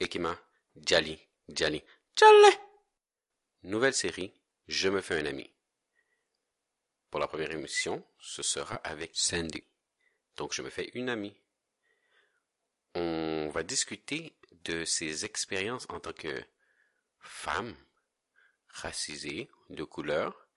[0.00, 0.36] Ekima,
[0.76, 1.82] Djali, Djali,
[2.16, 2.56] Djali.
[3.62, 4.32] Nouvelle série,
[4.66, 5.50] Je me fais un ami.
[7.10, 9.62] Pour la première émission, ce sera avec Sandy.
[10.36, 11.36] Donc je me fais une amie.
[12.94, 16.44] On va discuter de ses expériences en tant que
[17.20, 17.74] femme
[18.68, 20.48] racisée de couleur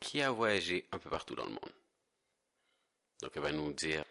[0.00, 1.74] qui a voyagé un peu partout dans le monde.
[3.22, 4.04] Donc elle va nous dire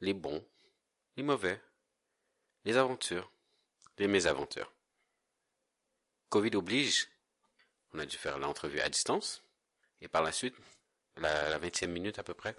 [0.00, 0.46] les bons,
[1.16, 1.60] les mauvais,
[2.64, 3.30] les aventures,
[3.98, 4.72] les mésaventures.
[6.28, 7.08] Covid oblige,
[7.92, 9.42] on a dû faire l'entrevue à distance,
[10.00, 10.54] et par la suite,
[11.16, 12.56] la vingtième minute à peu près,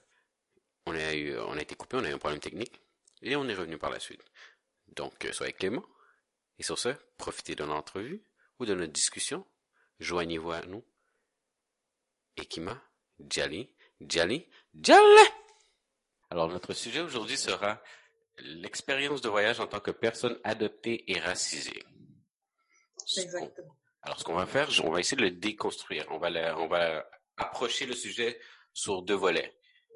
[0.85, 2.81] on a on a été coupé, on a eu un problème technique,
[3.22, 4.23] et on est revenu par la suite.
[4.95, 5.85] Donc, euh, soyez clément.
[6.58, 8.22] Et sur ce, profitez de l'entrevue
[8.59, 9.45] ou de notre discussion.
[9.99, 10.83] Joignez-vous à nous.
[12.38, 12.81] Ekima,
[13.20, 15.30] Djali, Djali, Djali!
[16.30, 17.81] Alors, notre sujet aujourd'hui sera
[18.40, 21.84] l'expérience de voyage en tant que personne adoptée et racisée.
[23.17, 23.77] Exactement.
[24.03, 26.05] Alors, ce qu'on va faire, on va essayer de le déconstruire.
[26.09, 27.05] On va, le- on va
[27.38, 28.39] approcher le sujet
[28.73, 29.55] sur deux volets.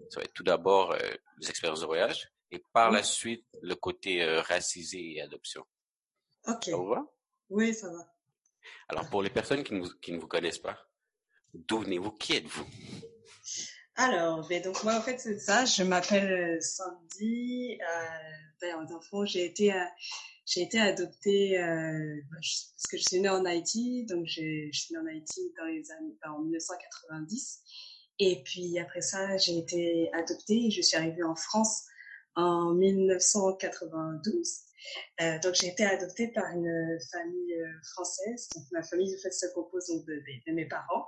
[0.09, 1.00] Ça va être tout d'abord euh,
[1.40, 5.66] les expériences de voyage et par la suite le côté euh, racisé et adoption.
[6.48, 6.66] Ok.
[6.66, 7.02] Ça vous va?
[7.50, 8.14] Oui, ça va.
[8.90, 9.74] Alors, pour les personnes qui
[10.12, 10.78] ne vous connaissent pas,
[11.54, 12.12] d'où venez-vous?
[12.12, 12.66] Qui êtes-vous?
[13.98, 15.64] Alors, ben donc moi en fait c'est ça.
[15.64, 17.78] Je m'appelle euh, Sandy.
[17.82, 19.86] Euh, ben, le fond, j'ai été euh,
[20.46, 24.94] j'ai été adoptée euh, ben, parce que je suis née en Haïti, donc je suis
[24.94, 27.62] née en Haïti dans les années ben, en 1990.
[28.20, 31.86] Et puis après ça, j'ai été adoptée et je suis arrivée en France
[32.36, 34.59] en 1992.
[35.22, 38.50] Euh, donc j'ai été adoptée par une famille euh, française.
[38.56, 41.08] Donc ma famille en fait se compose donc de mes parents.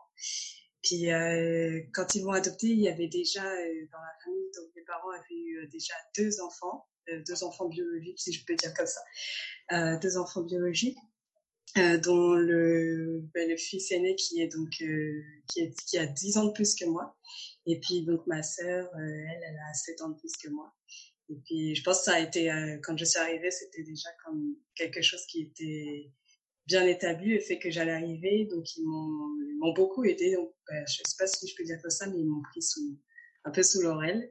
[0.87, 4.73] Puis euh, quand ils m'ont adoptée, il y avait déjà euh, dans la famille, donc
[4.73, 6.87] mes parents avaient eu euh, déjà deux enfants,
[7.25, 10.97] deux enfants biologiques si je peux dire comme ça, deux enfants biologiques,
[11.75, 16.75] dont le, ben, le fils aîné qui est donc qui, a 10 ans de plus
[16.75, 17.17] que moi,
[17.65, 20.73] et puis donc ma sœur, elle, elle a 7 ans de plus que moi.
[21.29, 22.49] Et puis je pense que ça a été
[22.83, 26.11] quand je suis arrivée, c'était déjà comme quelque chose qui était
[26.67, 28.45] bien établi le fait que j'allais arriver.
[28.51, 30.35] Donc ils m'ont beaucoup aidé.
[30.35, 32.61] Donc ben, je sais pas si je peux dire comme ça mais ils m'ont pris
[32.61, 32.97] sous
[33.45, 34.29] un peu sous l'oreille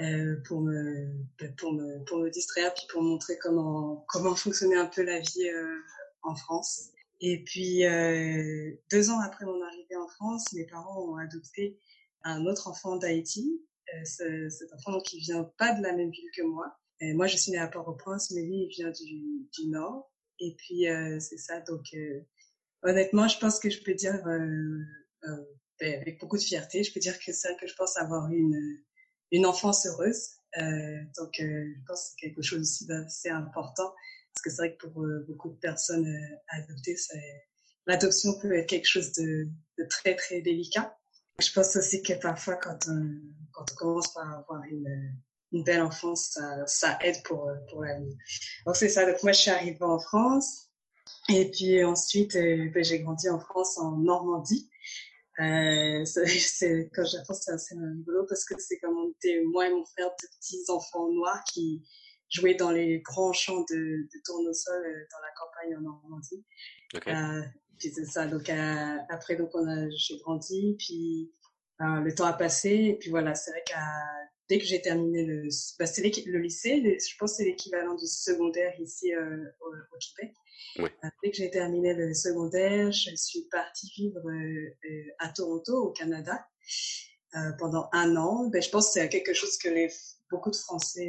[0.00, 1.06] euh, pour me
[1.38, 5.20] ben, pour me pour me distraire puis pour montrer comment comment fonctionnait un peu la
[5.20, 5.76] vie euh,
[6.22, 6.88] en France.
[7.20, 11.78] Et puis euh, deux ans après mon arrivée en France mes parents ont adopté
[12.24, 13.62] un autre enfant d'Haïti.
[13.94, 16.66] Euh, ce- cet enfant donc il vient pas de la même ville que moi.
[17.02, 20.10] Euh, moi je suis née à Port-au-Prince mais lui il vient du du nord
[20.40, 21.60] et puis euh, c'est ça.
[21.60, 22.20] Donc euh,
[22.82, 24.78] honnêtement, je pense que je peux dire euh,
[25.80, 28.30] ben, avec beaucoup de fierté, je peux dire que c'est ça que je pense avoir
[28.30, 28.78] eu une
[29.30, 30.30] une enfance heureuse.
[30.56, 33.92] Donc je pense que c'est quelque chose aussi d'assez important
[34.34, 36.08] parce que c'est vrai que pour beaucoup de personnes
[36.48, 36.96] adoptées,
[37.86, 39.48] l'adoption peut être quelque chose de,
[39.78, 40.96] de très très délicat.
[41.40, 43.20] Je pense aussi que parfois quand on,
[43.52, 45.12] quand on commence par avoir une
[45.52, 48.16] une belle enfance, ça, ça aide pour, euh, pour la vie.
[48.66, 49.10] Donc c'est ça.
[49.10, 50.70] Donc moi je suis arrivée en France
[51.28, 54.68] et puis ensuite euh, ben, j'ai grandi en France en Normandie.
[55.40, 59.68] Euh, c'est quand j'y repense c'est assez rigolo parce que c'est comme on était moi
[59.68, 61.84] et mon frère de petits enfants noirs qui
[62.30, 66.44] jouaient dans les grands champs de, de tournesol euh, dans la campagne en Normandie.
[66.94, 67.06] Ok.
[67.06, 67.42] Euh,
[67.78, 68.26] puis c'est ça.
[68.26, 68.50] Donc
[69.08, 71.32] après donc on a j'ai grandi puis
[71.80, 73.86] euh, le temps a passé et puis voilà c'est vrai qu'à
[74.48, 75.48] dès que j'ai terminé le
[75.78, 79.98] bah, le lycée le- je pense que c'est l'équivalent du secondaire ici euh, au, au
[80.16, 80.34] Québec.
[80.80, 85.90] Euh, dès que j'ai terminé le secondaire je suis partie vivre euh, à Toronto au
[85.92, 86.46] Canada
[87.36, 88.48] euh, pendant un an.
[88.48, 89.90] Ben je pense que c'est quelque chose que les
[90.30, 91.06] beaucoup de Français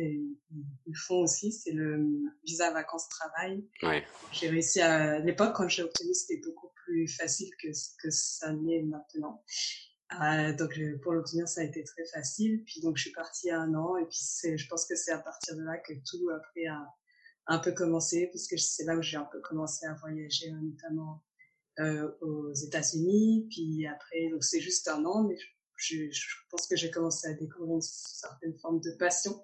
[0.88, 2.06] ils, font aussi c'est le
[2.46, 4.04] visa vacances travail Ouais.
[4.32, 8.10] j'ai réussi à, à l'époque quand j'ai obtenu c'était beaucoup plus facile que ce que
[8.12, 9.44] ça l'est maintenant
[10.22, 12.64] euh, donc je- pour l'obtenir ça a été très facile.
[12.66, 13.98] Puis donc je suis partie à un an.
[13.98, 16.88] Et puis c'est je pense que c'est à partir de là que tout après a
[17.48, 21.24] un peu commencé puisque c'est là où j'ai un peu commencé à voyager euh, notamment
[21.80, 23.48] euh, aux États-Unis.
[23.50, 25.24] Puis après donc c'est juste un an.
[25.24, 25.38] Mais
[25.78, 29.44] je, je, pense que j'ai commencé à découvrir une certaine forme de passion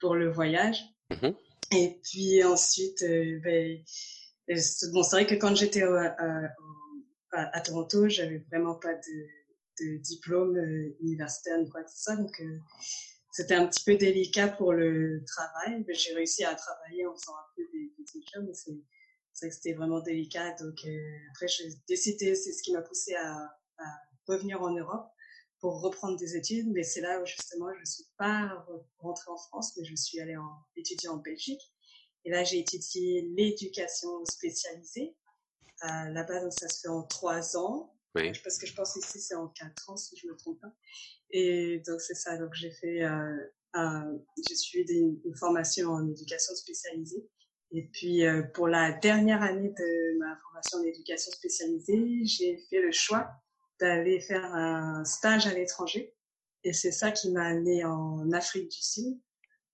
[0.00, 0.78] pour le voyage.
[1.10, 1.34] Mhm.
[1.72, 3.82] et puis ensuite, euh, ben,
[4.50, 6.16] euh, c'est- bon, c'est vrai que quand j'étais à,
[7.32, 9.26] à, à Toronto, j'avais vraiment pas de,
[9.80, 12.58] de diplôme euh, universitaire ni quoi que ce soit, donc euh,
[13.32, 15.84] c'était un petit peu délicat pour le travail.
[15.88, 17.90] J'ai réussi à travailler en faisant un peu des
[18.30, 20.52] jobs, mais c'est vrai que c'était vraiment délicat.
[20.60, 23.34] Donc euh, après, j'ai décidé, c'est ce qui m'a poussé à,
[23.78, 23.84] à
[24.28, 25.08] revenir en Europe
[25.60, 26.68] pour reprendre des études.
[26.72, 30.20] Mais c'est là où justement, je suis pas re- rentrée en France, mais je suis
[30.20, 30.36] allée
[30.76, 31.62] étudier en Belgique.
[32.26, 35.16] Et là, j'ai étudié l'éducation spécialisée.
[35.84, 37.94] Euh, Là-bas, ça se fait en trois ans.
[38.14, 38.32] Oui.
[38.44, 40.72] Parce que je pense ici, c'est en quatre ans, si je me trompe pas.
[41.30, 42.36] Et donc, c'est ça.
[42.36, 43.36] Donc, j'ai fait, euh,
[43.76, 44.18] euh,
[44.48, 47.26] j'ai suivi une, une formation en éducation spécialisée.
[47.70, 52.82] Et puis, euh, pour la dernière année de ma formation en éducation spécialisée, j'ai fait
[52.82, 53.30] le choix
[53.80, 56.14] d'aller faire un stage à l'étranger.
[56.64, 59.20] Et c'est ça qui m'a amené en Afrique du Sud,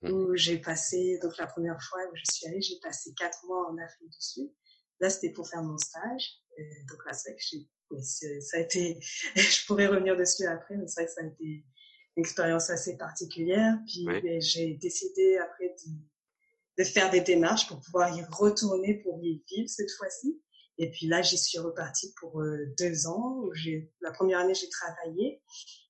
[0.02, 0.12] Mhm.
[0.12, 3.69] où j'ai passé, donc la première fois où je suis allée, j'ai passé quatre mois
[3.69, 4.55] en Afrique du Sud.
[5.00, 6.40] Là, c'était pour faire mon stage.
[6.56, 7.69] Et donc là, c'est vrai que j'ai,
[8.02, 8.99] c'est- ça a été,
[9.37, 12.96] je pourrais revenir dessus après, mais c'est vrai que ça a été une expérience assez
[12.96, 13.76] particulière.
[13.87, 14.20] Puis Oui.
[14.23, 19.43] ben, j'ai décidé après de, de faire des démarches pour pouvoir y retourner pour y
[19.49, 20.40] vivre cette fois-ci.
[20.81, 23.40] Et puis là, j'y suis repartie pour euh, deux ans.
[23.43, 25.43] où j'ai La première année, j'ai travaillé.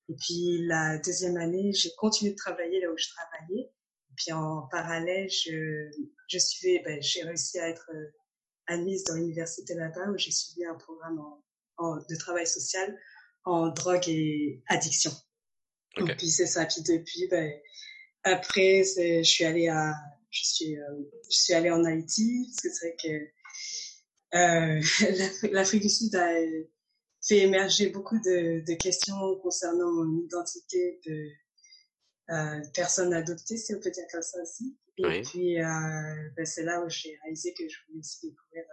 [0.09, 3.71] Et puis la deuxième année, j'ai continué de travailler là où je travaillais.
[4.09, 5.91] Et puis en parallèle, je,
[6.27, 8.11] je suivais, ben, j'ai réussi à être euh,
[8.65, 11.43] admise dans l'université là-bas où j'ai suivi un programme en,
[11.79, 12.97] en- de travail social
[13.45, 15.11] en drogue et addiction.
[15.97, 16.09] Ok.
[16.09, 16.65] Et puis c'est ça.
[16.65, 17.51] Puis depuis, ben,
[18.23, 19.93] après, je suis allée à,
[20.29, 20.83] je suis, euh,
[21.31, 24.81] je suis allée en Haïti parce que c'est vrai que euh,
[25.51, 26.29] l'Afrique- du Sud a
[27.25, 31.25] fait émerger beaucoup de, de questions concernant mon identité de
[32.31, 34.77] euh, personne adoptée, si on peut dire comme ça aussi.
[34.97, 35.21] Et Oui.
[35.23, 38.63] puis, euh, ben, c'est là où j'ai réalisé que je voulais aussi découvrir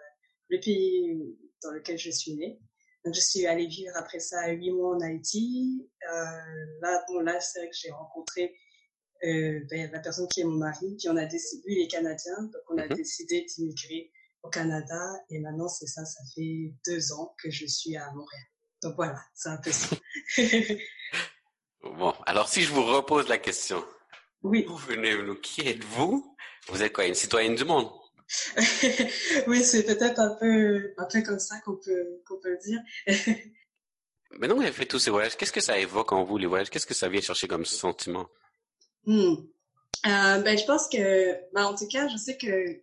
[0.51, 2.61] le pays dans lequel je suis née.
[3.07, 5.89] Donc, je suis allée vivre après ça huit mois en Haïti.
[6.13, 6.27] Euh,
[6.83, 8.53] là, bon, là, c'est vrai que j'ai rencontré
[9.25, 11.89] euh, ben, la personne qui est mon mari, puis on a décidé, lui il est
[11.89, 12.95] canadien, donc on a Mhm.
[12.97, 14.11] décidé d'immigrer
[14.43, 15.01] au Canada,
[15.31, 18.45] et maintenant c'est ça, ça fait deux ans que je suis à Montréal.
[18.83, 19.97] Donc voilà, c'est un peu ça.
[21.83, 23.85] Bon, alors si je vous repose la question,
[24.43, 26.37] oui, vous venez nous, qui êtes-vous?
[26.69, 27.89] Vous êtes quoi, une citoyenne du monde?
[29.47, 32.81] oui, c'est peut-être un peu, un peu comme ça qu'on peut, qu'on peut dire.
[34.33, 36.47] Maintenant que vous avez fait tous ces voyages, qu'est-ce que ça évoque en vous, les
[36.47, 36.71] voyages?
[36.71, 38.29] Qu'est-ce que ça vient chercher comme sentiment?
[39.05, 39.35] Hmm.
[40.07, 42.81] Euh, ben, je pense que, ben, en tout cas, je sais que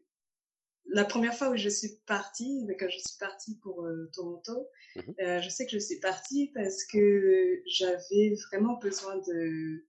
[0.87, 4.67] la première fois où je suis partie, ben, quand je suis partie pour euh, Toronto,
[4.95, 5.15] Mhm.
[5.21, 9.83] euh, je sais que je suis partie parce que j'avais vraiment besoin de,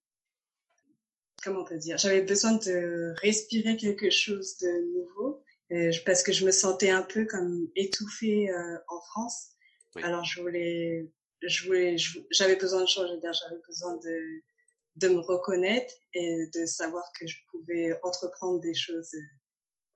[1.42, 5.42] comment on peut dire, j'avais besoin de respirer quelque chose de nouveau,
[6.04, 9.48] parce que je me sentais un peu comme étouffée euh, en France.
[9.96, 10.02] Oui.
[10.02, 11.10] Alors je voulais,
[11.42, 11.96] je voulais,
[12.30, 14.42] j'avais besoin de changer d'air, j'avais besoin de
[14.96, 19.20] de me reconnaître et de savoir que je pouvais entreprendre des choses euh,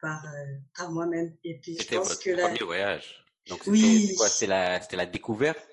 [0.00, 1.36] par euh, par moi-même.
[1.44, 3.24] Et puis je pense votre que premier voyage.
[3.48, 4.14] Donc c'était Oui.
[4.16, 4.28] quoi?
[4.28, 5.68] C'était la, c'était la découverte?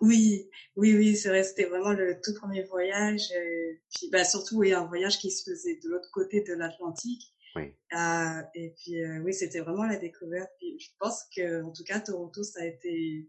[0.00, 3.30] oui, oui, oui, c'est vrai, c'était vraiment le tout premier voyage.
[3.36, 7.31] euh, puis bah surtout oui, un voyage qui se faisait de l'autre côté de l'Atlantique.
[7.56, 7.74] Oui.
[7.94, 10.50] Euh, et puis euh, oui, c'était vraiment la découverte.
[10.58, 13.28] Puis je pense que en tout cas Toronto, ça a été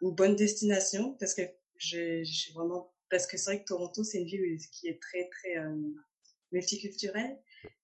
[0.00, 1.42] une bonne destination parce que
[1.76, 2.24] j'ai
[2.54, 5.76] vraiment parce que c'est vrai que Toronto, c'est une ville qui est très très euh,
[6.52, 7.38] multiculturelle.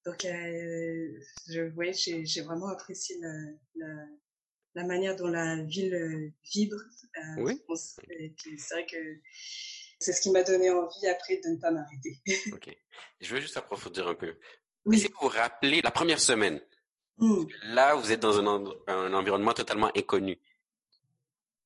[0.05, 1.09] Donc euh,
[1.49, 3.33] je ouais, j'ai vraiment apprécié la,
[3.77, 4.07] la
[4.75, 6.77] la manière dont la ville euh, vibre.
[7.17, 7.61] Euh, Oui.
[8.11, 8.97] et puis c'est vrai que
[9.99, 12.19] c'est ce qui m'a donné envie après de ne pas m'arrêter.
[12.53, 12.77] Ok.
[13.21, 14.35] Je veux juste approfondir un peu.
[14.85, 14.97] Oui.
[14.97, 16.61] Essayez de vous rappeler la première semaine.
[17.19, 17.45] Hmm.
[17.65, 20.39] Là, vous êtes dans un, en- un environnement totalement inconnu.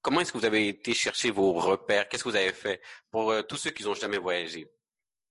[0.02, 2.08] Comment est-ce que vous avez été chercher vos repères?
[2.08, 4.68] Qu'est-ce que vous avez fait pour euh, tous ceux qui n'ont jamais voyagé?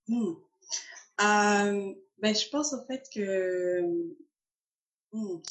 [0.07, 0.33] Hmm.
[1.21, 3.81] Euh, ben, je pense au fait que,
[5.11, 5.41] hmm.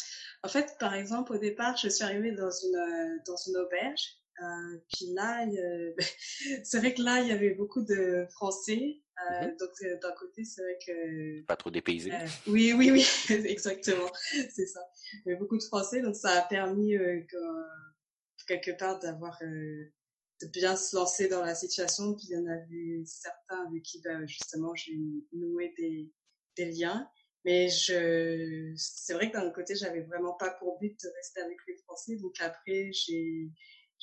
[0.42, 4.16] en fait, par exemple, au départ, je suis arrivée dans une euh, dans une auberge.
[4.40, 5.98] Euh, puis là, a-
[6.64, 9.00] c'est vrai que là, il y avait beaucoup de Français.
[9.30, 9.56] Euh, Mhm.
[9.58, 12.10] Donc euh, d'un côté, c'est vrai que Pas trop dépaysé?
[12.12, 13.06] Euh, oui, oui, oui,
[13.46, 14.10] exactement,
[14.50, 14.80] c'est ça.
[15.26, 19.38] Il y a beaucoup de Français, donc ça a permis euh, que- quelque part d'avoir
[19.42, 19.92] euh,
[20.40, 22.14] de bien se lancer dans la situation.
[22.14, 24.98] Puis il y en avait certains avec qui ben, justement j'ai
[25.32, 26.10] noué des,
[26.56, 27.08] des liens.
[27.44, 31.58] Mais je, c'est vrai que d'un côté, j'avais vraiment pas pour but de rester avec
[31.68, 32.16] les Français.
[32.16, 33.50] Donc après, j'ai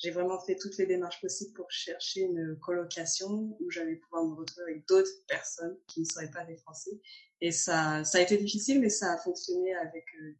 [0.02, 4.34] j'ai vraiment fait toutes les démarches possibles pour chercher une colocation où j'allais pouvoir me
[4.34, 6.98] retrouver avec d'autres personnes qui ne seraient pas des Français.
[7.42, 10.32] Et ça, ça a été difficile, mais ça a fonctionné avec euh,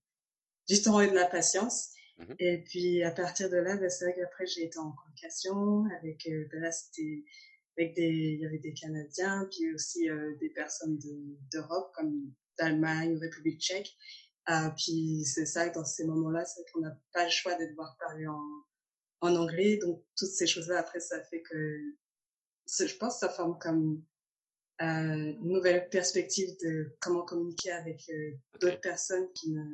[0.67, 1.91] du temps et de la patience.
[2.19, 2.37] Mhm.
[2.39, 6.27] Et puis à partir de là, ben, c'est vrai qu'après j'ai été en colocation avec,
[6.27, 7.25] euh, ben là c'était
[7.77, 12.33] avec des, il y avait des Canadiens, puis aussi euh, des personnes de- d'Europe comme
[12.59, 13.95] d'Allemagne, République Tchèque.
[14.51, 17.67] Euh, puis c'est ça, dans ces moments-là, c'est vrai qu'on n'a pas le choix de
[17.67, 18.41] devoir parler en,
[19.21, 19.77] en anglais.
[19.79, 21.79] Donc toutes ces choses-là, après, ça fait que
[22.79, 24.03] je pense que ça forme comme
[24.83, 29.65] euh, une nouvelle perspective de comment communiquer avec euh, d'autres personnes qui ne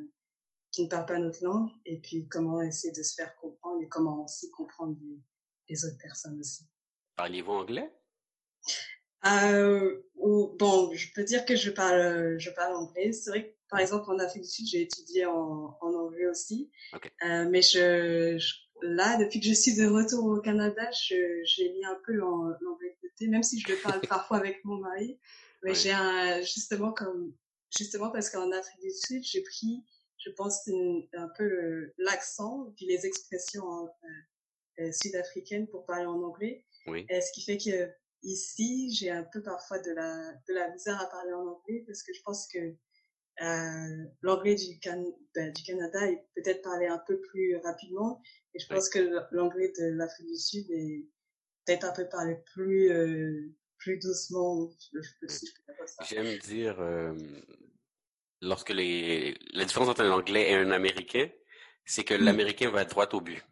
[0.71, 3.87] qui ne parlent pas notre langue, et puis comment essayer de se faire comprendre et
[3.87, 4.97] comment aussi comprendre
[5.69, 6.67] les, autres personnes aussi.
[7.15, 7.89] Parlez-vous anglais?
[9.25, 10.03] Euh,
[10.59, 13.11] Bon, je peux dire que je parle, je parle anglais.
[13.11, 16.71] C'est vrai que, par exemple, en Afrique du Sud, j'ai étudié en, en anglais aussi.
[17.23, 18.37] Euh, mais je,
[18.81, 23.07] là, depuis que je suis de retour au Canada, j'ai mis un peu l'anglais de
[23.07, 25.19] côté, même si je le parle parfois avec mon mari.
[25.63, 27.33] Mais j'ai un, justement, comme,
[27.75, 29.83] justement parce qu'en Afrique du Sud, j'ai pris
[30.27, 30.69] je pense,
[31.13, 33.87] un peu l'accent, puis les expressions euh,
[34.79, 36.65] euh, sud-africaines pour parler en anglais.
[36.87, 37.05] Oui.
[37.09, 37.91] ce qui fait que
[38.23, 42.01] ici, j'ai un peu parfois de la, de la misère à parler en anglais parce
[42.01, 42.75] que je pense que
[43.41, 44.79] euh, l'anglais du,
[45.35, 48.21] ben, du Canada est peut-être parlé un peu plus rapidement
[48.53, 48.99] et je pense que
[49.31, 51.05] l'anglais de l'Afrique du Sud est
[51.65, 54.69] peut-être un peu parlé plus, euh, plus doucement.
[56.09, 56.81] J'aime dire,
[58.41, 61.29] lorsque les, la différence entre un Anglais et un Américain,
[61.85, 63.43] c'est que l'Américain va droit au but.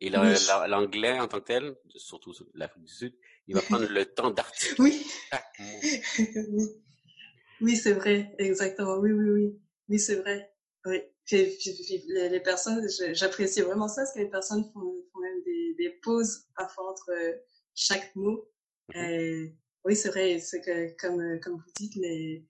[0.00, 4.30] Et l'anglais en tant que tel, surtout l'Afrique du Sud, il va prendre le temps
[4.30, 5.06] d'articuler oui.
[7.60, 7.76] oui.
[7.76, 8.96] c'est vrai, exactement.
[8.98, 9.60] Oui, oui, oui.
[9.88, 10.52] Oui, c'est vrai.
[10.86, 11.02] Oui.
[11.30, 16.46] les, personnes, j'apprécie vraiment ça, parce que les personnes font, font même des, des, pauses
[16.56, 17.10] parfois entre
[17.74, 18.50] chaque mot.
[18.92, 19.54] Mm-hmm.
[19.84, 22.46] oui, c'est vrai, c'est que, comme, comme vous dites, les,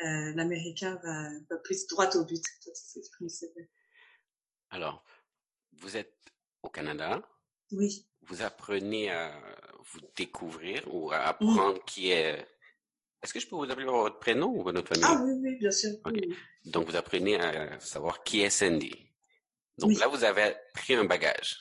[0.00, 2.42] euh, l'américain va, va, plus droit au but.
[4.70, 5.04] Alors,
[5.72, 6.16] vous êtes
[6.62, 7.22] au Canada.
[7.70, 8.08] Oui.
[8.22, 9.40] Vous apprenez à
[9.84, 12.44] vous découvrir ou à apprendre qui est.
[13.24, 15.02] Est-ce que je peux vous appeler par votre prénom ou votre famille?
[15.06, 15.92] Ah oui, oui, bien sûr.
[16.66, 18.92] Donc, vous apprenez à savoir qui est Sandy.
[19.78, 21.56] Donc là, vous avez pris un bagage.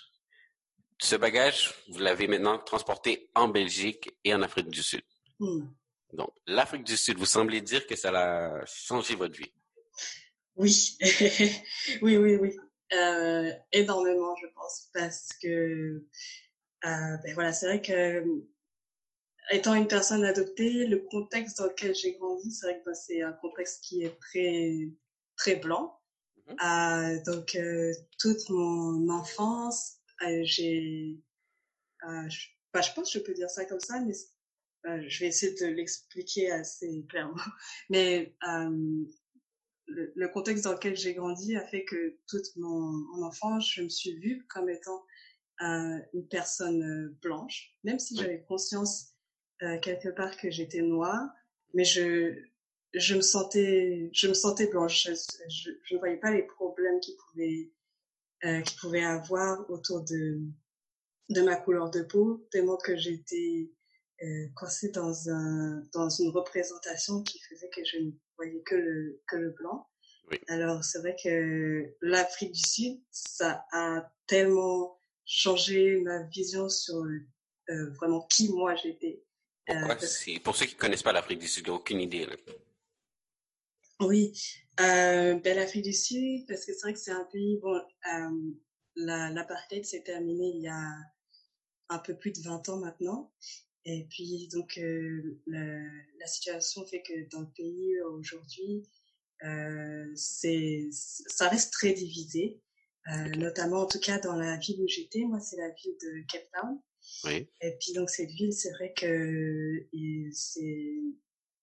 [1.00, 5.03] Ce bagage, vous l'avez maintenant transporté en Belgique et en Afrique du Sud.
[5.39, 5.67] Hmm.
[6.12, 9.53] Donc, l'Afrique du Sud, vous semblez dire que ça a changé votre vie.
[10.58, 10.98] Oui,
[12.01, 12.58] oui, oui, oui.
[12.91, 18.43] Euh, énormément, je pense, parce que, euh, ben voilà, c'est vrai que
[19.51, 23.21] étant une personne adoptée, le contexte dans lequel j'ai grandi, c'est vrai que ben, c'est
[23.21, 24.89] un contexte qui est très,
[25.38, 26.00] très blanc.
[26.50, 31.19] Euh, donc, euh, toute mon enfance, euh, j'ai,
[32.01, 34.13] je, bah, je pense que je peux dire ça comme ça, mais
[34.85, 37.35] euh, je vais essayer de l'expliquer assez clairement.
[37.89, 39.05] Mais euh,
[39.88, 43.83] le, le, contexte dans lequel j'ai grandi a fait que toute mon, mon enfance, je
[43.83, 45.03] me suis vue comme étant
[45.59, 49.12] une personne blanche, même si j'avais conscience
[49.63, 51.29] euh, quelque part que j'étais noire,
[51.74, 52.36] mais je
[52.93, 55.08] je me sentais je me sentais blanche.
[55.08, 57.72] Je, je, ne voyais pas les problèmes qui pouvaient
[58.46, 60.41] euh, qui pouvaient avoir autour de
[61.29, 63.72] de ma couleur de peau, tellement que j'étais
[64.24, 69.22] euh, coincée dans un dans une représentation qui faisait que je ne voyais que le
[69.27, 69.88] que le blanc.
[70.29, 70.38] Oui.
[70.48, 76.96] Alors c'est vrai que l'Afrique du Sud, ça a tellement changé ma vision sur
[77.70, 79.24] euh, vraiment qui moi j'étais.
[79.70, 79.96] Euh,
[80.43, 82.25] pour ceux qui connaissent pas l'Afrique du Sud, aucune idée.
[82.25, 82.36] Là.
[84.01, 84.34] Oui,
[84.79, 87.82] euh, ben, l'Afrique du Sud, parce que c'est vrai que c'est un pays, bon,
[88.13, 88.53] euh,
[88.96, 90.91] l'apartheid s'est terminé il y a
[91.89, 93.32] un peu plus de 20 ans maintenant.
[93.86, 95.79] Et puis, donc, euh, la,
[96.20, 98.84] la, situation fait que dans le pays aujourd'hui,
[99.46, 102.62] euh, c'est, ça reste très divisé,
[103.12, 105.25] euh, notamment en tout cas dans la ville où j'étais.
[105.25, 106.79] Moi, c'est la ville de Cape Town.
[107.24, 107.48] Oui.
[107.62, 109.88] Et puis, donc, cette ville, c'est vrai que
[110.32, 111.01] c'est,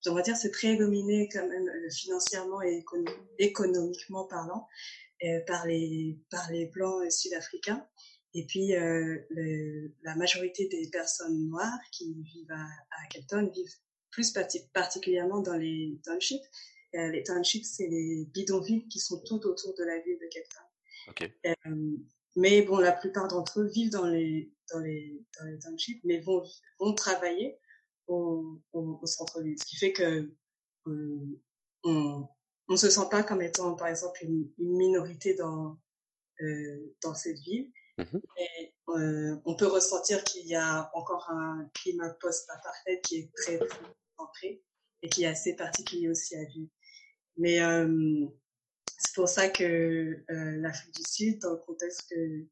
[0.06, 2.84] on va dire, c'est très dominé quand même euh, financièrement et
[3.38, 4.66] économiquement parlant
[5.24, 7.86] euh, par les par les blancs sud-africains.
[8.32, 13.50] Et puis, euh, le, la majorité des personnes noires qui vivent à, à Cape Town
[13.50, 13.74] vivent
[14.10, 14.32] plus
[14.72, 16.44] particulièrement dans les townships.
[16.94, 20.48] Euh, les townships, c'est les bidonvilles qui sont tout autour de la ville de Cape
[20.48, 20.64] Town.
[21.10, 21.32] Okay.
[21.46, 21.96] Euh,
[22.36, 26.20] mais bon, la plupart d'entre eux vivent dans les, dans les, dans les townships, mais
[26.20, 26.42] vont,
[26.78, 27.58] vont travailler
[28.06, 29.58] au, au, au centre-ville.
[29.58, 30.32] Ce qui fait que
[30.86, 31.38] euh,
[31.84, 32.28] on
[32.68, 35.78] ne se sent pas comme étant, par exemple, une, une minorité dans,
[36.40, 37.72] euh, dans cette ville.
[37.98, 43.32] Mmh Et euh, on peut ressentir qu'il y a encore un climat post-apartheid qui est
[43.34, 43.78] très, très
[44.18, 44.62] ancré
[45.02, 46.70] et qui est assez particulier aussi à vivre.
[47.36, 48.26] Mais euh,
[48.98, 52.46] c'est pour ça que l'Afrique du Sud, dans le contexte que,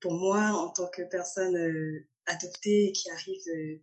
[0.00, 3.80] pour moi, en tant que personne euh, adoptée qui arrive euh,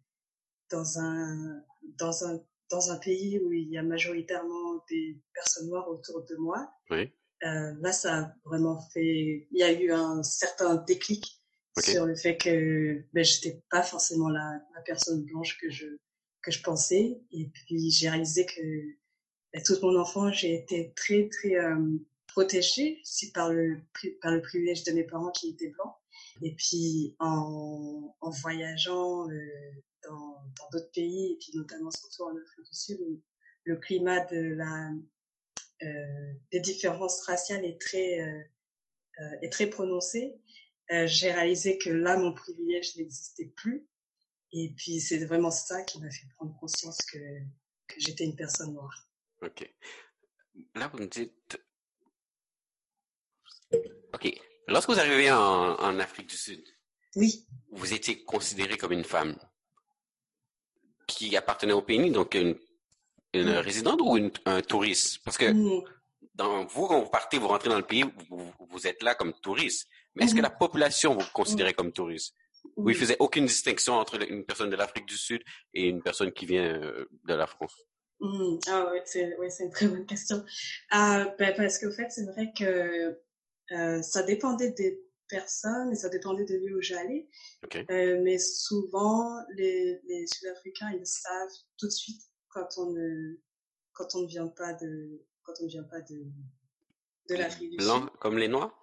[0.71, 1.63] dans un
[1.97, 6.35] dans un dans un pays où il y a majoritairement des personnes noires autour de
[6.35, 7.11] moi, oui.
[7.43, 9.47] Euh, là, ça a vraiment fait.
[9.51, 11.41] Il y a eu un certain déclic
[11.79, 15.85] sur le fait que ben, j'étais pas forcément la, la, personne blanche que je
[16.41, 17.19] que je pensais.
[17.31, 18.61] Et puis j'ai réalisé que
[19.53, 21.75] ben, toute mon enfance, j'ai été très très euh,
[22.35, 23.79] protégée aussi par le,
[24.21, 25.95] par le privilège de mes parents qui étaient blancs.
[26.41, 29.71] Et puis en, voyageant euh,
[30.03, 33.21] dans d'autres pays, et puis notamment surtout en Afrique du Sud, où
[33.63, 34.91] le climat de la,
[35.83, 40.35] euh, des différences raciales est très, euh, est très prononcé.
[40.89, 43.87] J'ai réalisé que là, mon privilège n'existait plus.
[44.51, 47.17] Et puis, c'est vraiment ça qui m'a fait prendre conscience que,
[47.87, 49.09] que j'étais une personne noire.
[49.41, 49.73] OK.
[50.75, 51.57] Là, vous me dites...
[54.13, 54.39] OK.
[54.67, 56.63] Lorsque vous arrivez en, en Afrique du Sud,
[57.15, 57.45] oui.
[57.71, 59.37] vous étiez considérée comme une femme
[61.07, 62.57] qui appartenait au pays, donc une,
[63.33, 65.19] une résidente ou une, un touriste?
[65.23, 65.83] Parce que mmh.
[66.33, 69.33] dans, vous, quand vous partez, vous rentrez dans le pays, vous, vous êtes là comme
[69.33, 69.87] touriste.
[70.15, 72.33] Mais est-ce que la population vous considérait comme touriste?
[72.77, 76.31] Ou il faisait aucune distinction entre une personne de l'Afrique du Sud et une personne
[76.31, 77.75] qui vient euh, de la France?
[78.19, 78.57] Mmh.
[78.67, 80.37] Ah oui, c'est ouais, une très bonne question.
[80.37, 83.19] Euh, ben, parce qu'au fait, c'est vrai que
[83.71, 87.27] euh, ça dépendait des personnes et ça dépendait de lieu où j'allais.
[87.63, 87.85] Okay.
[87.89, 93.35] Euh, mais souvent, les, les Sud-Africains, ils savent tout de suite quand on ne,
[93.93, 96.25] quand on ne vient pas de, quand on ne vient pas de,
[97.29, 98.09] de l'Afrique du Sud.
[98.19, 98.73] Comme les Noirs?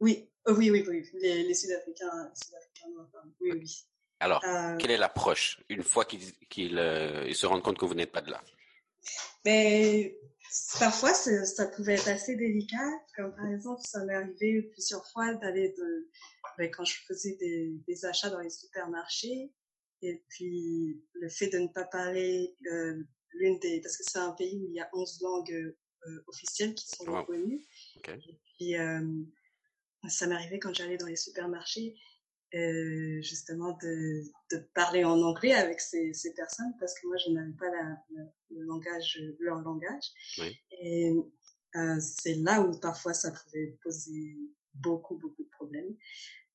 [0.00, 3.84] Oui, oh, oui, oui, oui, les, les Sud-Africains, Sud-Africains noirs, oui, oui.
[4.20, 8.12] Alors, euh, quelle est l'approche une fois qu'ils euh, se rendent compte que vous n'êtes
[8.12, 8.42] pas de là?
[9.44, 10.12] Ben,
[10.78, 12.90] parfois, ça pouvait être assez délicat.
[13.16, 16.08] Comme par exemple, ça m'est arrivé plusieurs fois d'aller de,
[16.56, 19.52] ben, quand je faisais des, des, achats dans les supermarchés,
[20.02, 23.02] et puis le fait de ne pas parler euh,
[23.32, 25.74] l'une des, parce que c'est un pays où il y a 11 langues
[26.06, 27.66] euh, officielles qui sont reconnues.
[27.98, 28.12] Okay.
[28.28, 29.00] Et puis, euh,
[30.08, 31.96] ça m'est arrivé quand j'allais dans les supermarchés,
[32.54, 37.30] euh, justement de, de, parler en anglais avec ces, ces, personnes parce que moi je
[37.30, 40.04] n'avais pas la, la, le langage, leur langage.
[40.38, 40.56] Oui.
[40.80, 41.12] Et
[41.76, 44.36] euh, c'est là où parfois ça pouvait poser
[44.74, 45.94] beaucoup beaucoup de problèmes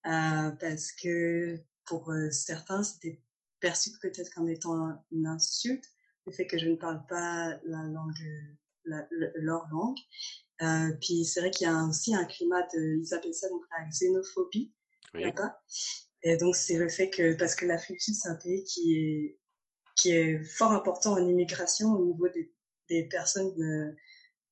[0.07, 3.21] euh, parce que pour euh, certains c'était
[3.59, 5.85] perçu peut-être comme étant une insulte
[6.25, 8.15] le fait que je ne parle pas la langue
[8.85, 9.97] la, leur langue.
[10.61, 13.63] Euh, puis c'est vrai qu'il y a aussi un climat de, ils appellent ça donc
[13.71, 14.71] la xénophobie
[15.13, 15.23] oui.
[16.23, 18.97] Et donc, c'est le fait que, parce que l'Afrique du Sud, c'est un pays qui
[18.97, 19.39] est,
[19.95, 22.53] qui est fort important en immigration au niveau des,
[22.89, 23.95] des personnes euh,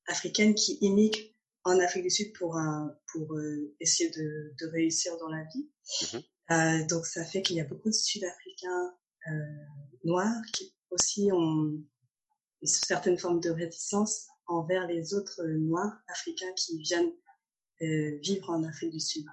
[0.06, 1.18] africaines qui immigrent
[1.64, 5.70] en Afrique du Sud pour, un, pour euh, essayer de, de, réussir dans la vie.
[6.02, 6.22] Mm -hmm.
[6.50, 8.84] euh, donc, ça fait qu'il y a beaucoup de Sud-Africains
[9.28, 9.64] euh,
[10.04, 11.82] noirs qui aussi ont
[12.62, 17.12] certaines formes de réticence envers les autres noirs africains qui viennent
[17.82, 19.26] euh, vivre en Afrique du Sud.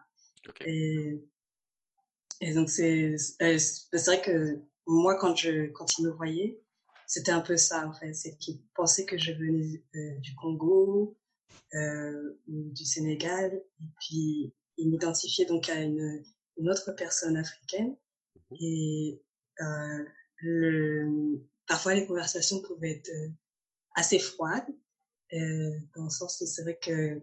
[0.49, 0.69] Okay.
[0.69, 1.25] Et,
[2.41, 6.61] et donc c'est c'est vrai que moi quand je quand ils me voyaient,
[7.07, 11.17] c'était un peu ça en fait, c'est qu'ils pensaient que je venais euh, du Congo
[11.73, 13.61] euh, ou du Sénégal.
[13.81, 16.23] Et puis ils m'identifiaient donc à une,
[16.57, 17.95] une autre personne africaine.
[18.59, 19.21] Et
[19.61, 20.05] euh,
[20.37, 23.11] le, parfois les conversations pouvaient être
[23.95, 24.67] assez froides.
[25.33, 27.21] Euh, dans le sens où c'est vrai que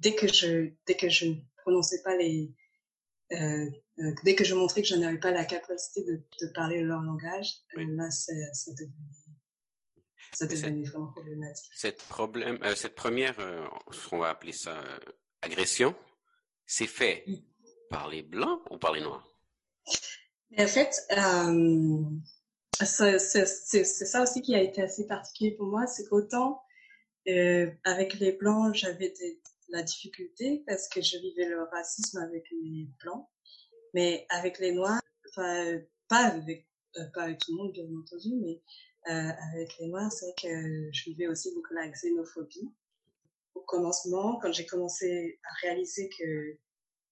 [0.00, 1.26] dès que je dès que je
[1.62, 2.54] prononçais pas les
[3.32, 6.82] euh, euh, dès que je montrais que je n'avais pas la capacité de, de parler
[6.82, 7.86] leur langage, oui.
[7.96, 8.32] là, ça
[8.72, 8.92] devenait,
[10.32, 11.70] ça devenait vraiment problématique.
[11.74, 13.66] Cette, problème, euh, cette première, euh,
[14.10, 14.98] on va appeler ça euh,
[15.40, 15.94] agression,
[16.66, 17.46] c'est fait oui.
[17.90, 19.26] par les blancs ou par les noirs?
[20.58, 22.04] En fait, euh,
[22.84, 26.62] c'est ça aussi qui a été assez particulier pour moi, c'est qu'autant
[27.84, 29.40] avec les blancs, j'avais des
[29.72, 33.26] la difficulté parce que je vivais le racisme avec les blancs,
[33.94, 38.34] mais avec les noirs, enfin, pas avec, euh, pas avec tout le monde bien entendu,
[38.36, 38.62] mais
[39.10, 42.70] euh, avec les noirs, c'est que je vivais aussi beaucoup la xénophobie.
[43.54, 46.58] Au commencement, quand j'ai commencé à réaliser que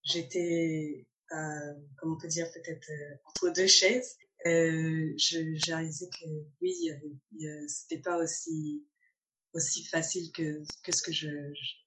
[0.03, 2.91] j'étais, euh, comment on peut dire, peut-être
[3.25, 6.29] entre deux chaises, j'ai réalisé que
[6.61, 6.91] oui,
[7.69, 8.87] c'était pas aussi
[9.55, 11.29] aussi facile que, que ce que je,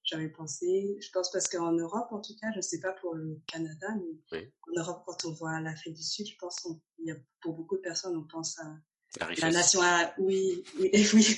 [0.03, 0.97] j'avais pensé.
[0.99, 4.39] Je pense parce qu'en Europe, en tout cas, je sais pas pour le Canada, mais
[4.39, 4.53] oui.
[4.67, 7.77] en Europe, quand on voit l'Afrique du Sud, je pense qu'il y a pour beaucoup
[7.77, 8.75] de personnes, on pense à
[9.19, 11.37] la, la nation, à, oui, oui, oui,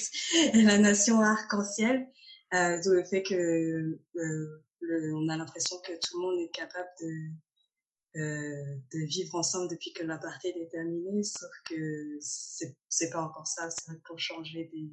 [0.54, 2.08] la nation arc-en-ciel,
[2.54, 6.52] euh, d'où le fait que euh, le, on a l'impression que tout le monde est
[6.52, 13.10] capable de, euh, de vivre ensemble depuis que l'apartheid est terminé, sauf que c'est, c'est
[13.10, 13.70] pas encore ça.
[13.70, 14.90] C'est vrai que pour changer des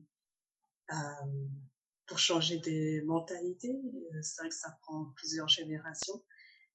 [2.07, 3.81] pour changer des mentalités.
[3.85, 6.23] Euh, c'est vrai que ça prend plusieurs générations.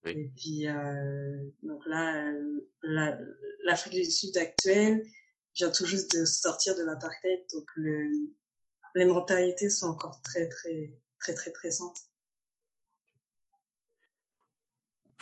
[0.03, 0.11] Oui.
[0.11, 2.31] Et puis, euh, donc là,
[3.63, 5.05] l'Afrique la, du Sud actuelle
[5.55, 8.09] vient tout juste de sortir de l'apartheid, donc le,
[8.95, 11.97] les mentalités sont encore très, très, très très présente.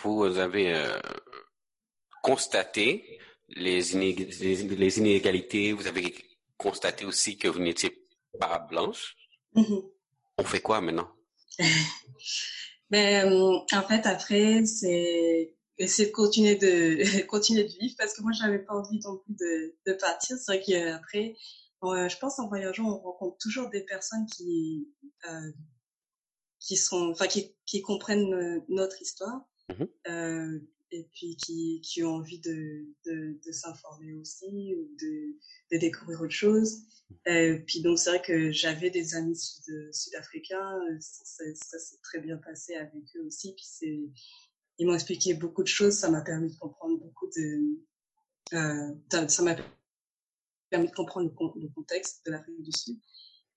[0.02, 1.00] Vous avez euh,
[2.21, 3.19] constaté
[3.50, 6.13] les, les, inégalités, vous avez
[6.58, 8.05] constaté aussi que vous n'étiez
[8.38, 9.15] pas blanche.
[9.56, 9.91] Mm-hmm.
[10.38, 11.10] On fait quoi maintenant?
[12.91, 18.32] Ben, en fait, après, c'est essayer de continuer de continuer de vivre parce que moi,
[18.32, 20.38] j'avais pas envie non plus de, de partir.
[20.38, 21.36] C'est vrai qu'après,
[21.84, 24.88] euh, je pense en voyageant, on rencontre toujours des personnes qui
[25.28, 25.52] euh,
[26.60, 29.41] qui sont, enfin, qui, qui comprennent euh, notre histoire.
[30.08, 30.60] Euh,
[30.91, 35.36] et puis qui, qui ont envie de, de, de s'informer aussi ou de,
[35.71, 36.84] de découvrir autre chose.
[37.28, 42.19] Euh, puis donc c'est vrai que j'avais des amis sud, sud-africains, ça, ça, s'est très
[42.19, 43.54] bien passé avec eux aussi.
[43.54, 44.00] Puis c'est,
[44.78, 47.80] ils m'ont expliqué beaucoup de choses, ça m'a permis de comprendre beaucoup de,
[48.54, 49.56] euh, ça m'a
[50.69, 53.00] permis de comprendre le, contexte de l'Afrique du Sud.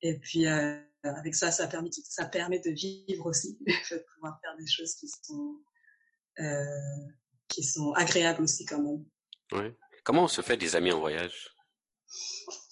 [0.03, 4.57] Et puis euh, avec ça, ça permet, ça permet de vivre aussi, de pouvoir faire
[4.57, 5.78] des choses qui sont euh,
[7.48, 9.05] qui sont agréables aussi quand même.
[9.53, 9.74] Ouais.
[10.05, 11.55] Comment on se fait des amis en voyage?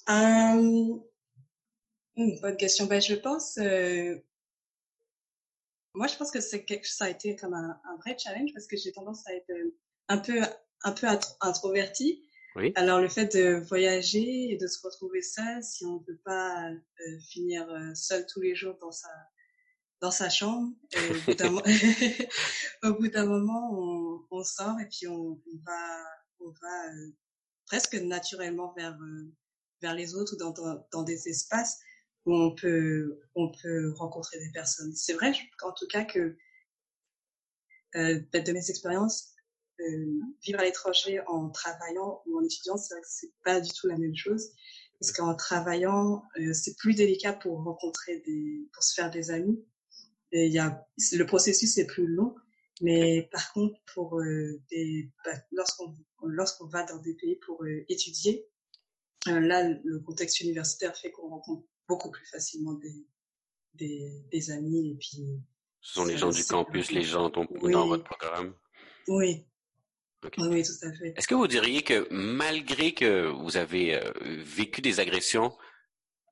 [0.09, 0.97] Euh,
[2.17, 2.87] Bonne question.
[2.87, 4.17] Ben, je pense, euh,
[5.93, 8.67] moi, je pense que c'est quelque, ça a été comme un, un, vrai challenge parce
[8.67, 9.53] que j'ai tendance à être
[10.09, 10.41] un peu,
[10.85, 11.07] un peu
[11.43, 12.27] introvertie.
[12.55, 12.73] Oui.
[12.75, 16.71] Alors, le fait de voyager et de se retrouver seul, si on ne peut pas
[16.71, 19.11] euh, finir euh, seul tous les jours dans sa,
[20.01, 20.73] dans sa chambre.
[20.93, 20.97] Et
[22.83, 26.05] au bout d'un moment, on, on, sort et puis on, on va,
[26.41, 27.13] on va euh,
[27.67, 29.33] presque naturellement vers, euh,
[29.83, 31.79] vers les autres ou dans, dans, dans, des espaces
[32.25, 34.93] où on peut, on peut rencontrer des personnes.
[34.95, 36.37] C'est vrai qu'en tout cas que
[37.95, 39.33] euh, de mes expériences,
[39.81, 43.71] euh, vivre à l'étranger en travaillant ou en étudiant, c'est vrai que c'est pas du
[43.71, 44.51] tout la même chose.
[45.01, 49.63] Parce qu'en travaillant, euh, c'est plus délicat pour rencontrer des, pour se faire des amis
[50.33, 52.35] il y a, le processus est plus long,
[52.81, 57.85] mais par contre, pour euh, des, bah, lorsqu'on lorsqu'on va dans des pays pour euh,
[57.89, 58.47] étudier,
[59.29, 63.07] euh, là, le contexte universitaire fait qu'on rencontre beaucoup plus facilement des,
[63.75, 65.41] des, des amis et puis.
[65.81, 68.55] Ce sont les gens du campus, les gens dans, dans votre programme?
[69.07, 69.47] Oui.
[70.39, 71.15] Oui, tout à fait.
[71.17, 75.57] Est-ce que vous diriez que malgré que vous avez vécu des agressions,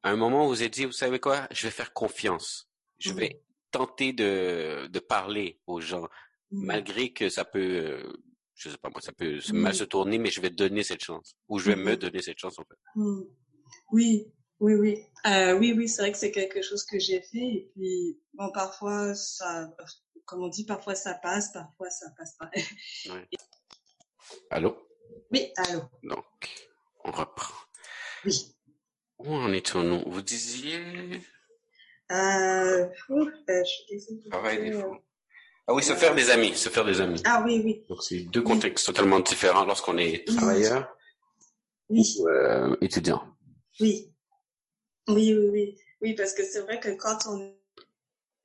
[0.03, 3.13] à un moment vous vous êtes dit, vous savez quoi, je vais faire confiance, je
[3.13, 3.44] vais
[3.75, 6.05] tenter de, de parler aux gens,
[6.53, 6.65] mmh.
[6.65, 8.13] malgré que ça peut, euh,
[8.55, 11.37] je sais pas moi, ça peut mal se tourner, mais je vais donner cette chance,
[11.49, 11.97] ou je vais me mmh.
[11.97, 12.79] donner cette chance en fait.
[13.91, 17.49] Oui, oui, oui, euh, oui, oui, c'est vrai que c'est quelque chose que j'ai fait,
[17.59, 19.69] et puis bon, parfois ça,
[20.25, 22.51] comme on dit, parfois ça passe, parfois ça passe pas.
[23.13, 23.29] ouais.
[24.51, 24.77] Allô?
[25.33, 25.81] Oui, allô.
[26.05, 26.71] Donc,
[27.05, 27.55] on reprend.
[28.25, 28.55] Oui.
[29.19, 30.05] Où en étions-nous?
[30.07, 31.21] Vous disiez
[32.15, 32.89] euh,
[33.49, 34.97] je Travail des fous.
[35.67, 37.23] Ah oui, se faire des amis, se faire des amis.
[37.25, 37.85] Ah oui, oui.
[37.89, 40.95] Donc c'est deux contextes totalement différents lorsqu'on est travailleur
[41.89, 42.17] oui.
[42.19, 43.23] ou euh, étudiant.
[43.81, 44.13] Oui.
[45.09, 45.79] Oui, oui, oui.
[46.03, 47.57] Oui, parce que c'est vrai que quand on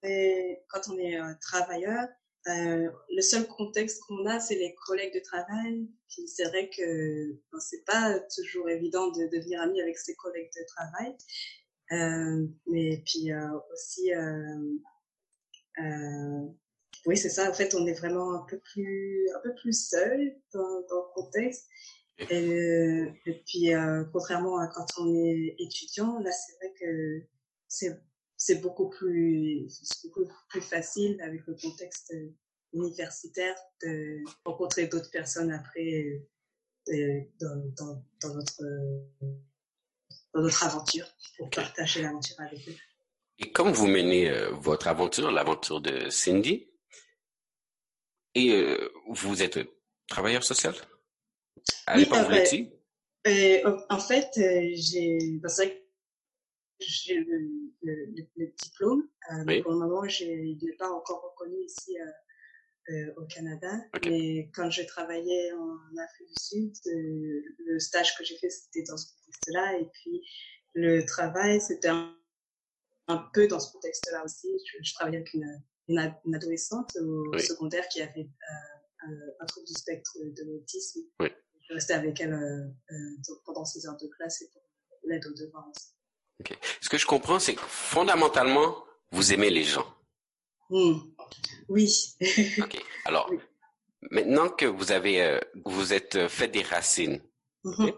[0.03, 2.07] est, quand on est euh, travailleur,
[2.47, 5.89] euh, le seul contexte qu'on a, c'est les collègues de travail.
[6.07, 10.49] Puis c'est vrai que bon, c'est pas toujours évident de devenir ami avec ses collègues
[10.55, 11.17] de travail.
[11.91, 14.77] Euh, mais puis euh, aussi, euh,
[17.05, 17.49] oui, c'est ça.
[17.49, 21.13] En fait, on est vraiment un peu plus, un peu plus seul dans, dans le
[21.15, 21.67] contexte.
[22.29, 23.71] Et, et puis,
[24.11, 27.21] contrairement à quand on est étudiant, là, c'est vrai que
[27.67, 27.97] c'est
[28.41, 29.67] c'est beaucoup plus
[30.03, 32.13] beaucoup plus facile avec le contexte
[32.73, 36.21] universitaire de rencontrer d'autres personnes après
[36.87, 38.63] dans, dans, dans notre
[40.33, 42.75] dans notre aventure, pour partager l'aventure avec eux.
[43.39, 46.67] Et comme vous menez euh, votre aventure, l'aventure de Cindy,
[48.35, 49.59] et euh, vous êtes
[50.07, 50.75] travailleur social?
[51.87, 52.71] À oui, l'époque, vous l'étiez?
[53.27, 55.49] euh, En fait, j'ai, bah,
[56.79, 57.39] j'ai le,
[57.81, 59.09] le, le, diplôme.
[59.47, 59.61] oui.
[59.61, 61.97] Pour le moment, je ne l'ai pas encore reconnu ici
[62.89, 63.71] euh, au Canada.
[64.05, 68.83] Mais quand je travaillais en Afrique du Sud, euh, le stage que j'ai fait, c'était
[68.83, 69.77] dans ce contexte-là.
[69.79, 70.21] Et puis,
[70.73, 72.15] le travail, c'était un,
[73.33, 74.47] peu dans ce contexte-là aussi.
[74.81, 80.17] Je, travaillais avec une, une, adolescente au secondaire qui avait euh, un, trouble du spectre
[80.19, 81.01] de l'autisme.
[81.19, 81.29] Oui.
[81.67, 82.35] Je restais avec elle
[83.45, 84.63] pendant ses heures de classe et pour
[85.03, 85.89] l'aide aux devoirs aussi.
[86.39, 86.55] Okay.
[86.81, 89.85] Ce que je comprends, c'est que fondamentalement, vous aimez les gens.
[90.69, 90.99] Mmh.
[91.69, 92.15] Oui.
[92.61, 92.83] ok.
[93.05, 93.31] Alors,
[94.11, 97.21] maintenant que vous avez, euh, vous êtes euh, fait des racines,
[97.63, 97.93] mm-hmm.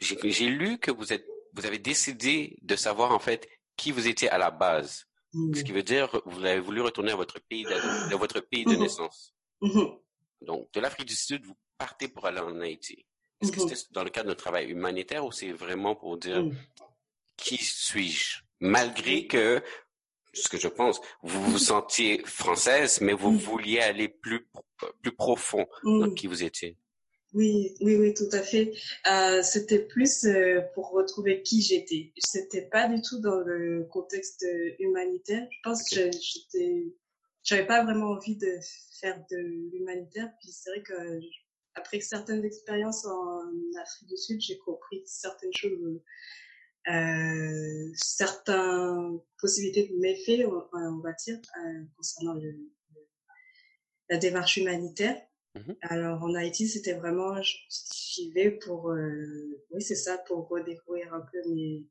[0.00, 4.28] j'ai lu que vous êtes, vous avez décidé de savoir en fait qui vous étiez
[4.30, 5.04] à la base.
[5.32, 5.54] Mm.
[5.54, 8.72] Ce qui veut dire, vous avez voulu retourner à votre pays de, votre pays de
[8.72, 8.80] Mhm.
[8.80, 9.34] naissance.
[9.60, 9.98] Mhm.
[10.42, 13.04] Donc, de l'Afrique du Sud, vous partez pour aller en Haïti.
[13.40, 16.56] Est-ce que c'était dans le cadre d'un travail humanitaire ou c'est vraiment pour dire Mm.
[17.36, 18.40] qui suis-je?
[18.60, 19.62] Malgré que,
[20.32, 24.46] ce que je pense, vous vous sentiez française, mais vous vouliez aller plus,
[25.02, 26.76] plus profond dans qui vous étiez.
[27.34, 28.72] Oui, oui, oui, tout à fait.
[29.10, 32.12] Euh, c'était plus euh, pour retrouver qui j'étais.
[32.16, 35.46] C'était pas du tout dans le contexte euh, humanitaire.
[35.50, 36.86] Je pense que j'étais,
[37.42, 38.58] j'avais pas vraiment envie de
[38.98, 40.30] faire de l'humanitaire.
[40.40, 41.20] Puis c'est vrai que
[41.74, 43.42] après certaines expériences en
[43.78, 46.00] Afrique du Sud, j'ai compris certaines choses,
[46.90, 53.08] euh, certaines possibilités de méfaits, on, on va dire, euh, concernant le, le-
[54.10, 55.20] la démarche humanitaire.
[55.54, 55.76] Mhm.
[55.82, 61.12] Alors en Haïti, c'était vraiment, je j'y vais pour, euh, oui c'est ça, pour redécouvrir
[61.14, 61.86] un peu mes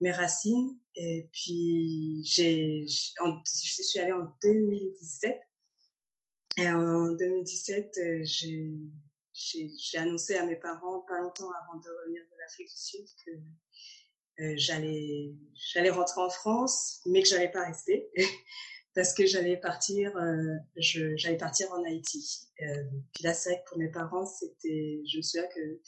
[0.00, 0.78] mes racines.
[0.96, 5.38] Et puis j'ai, je suis allée en 2017.
[6.56, 8.72] Et en 2017, euh, j'ai
[9.32, 13.06] j'ai j'ai annoncé à mes parents pas longtemps avant de revenir de l'Afrique du Sud
[13.24, 13.30] que
[14.40, 15.32] euh, j'allais
[15.72, 18.08] j'allais rentrer en France, mais que j'allais pas rester
[18.94, 22.48] parce que j'allais partir euh, j'allais partir en Haïti.
[22.62, 25.80] Euh, puis là c'est vrai que pour mes parents c'était je me souviens que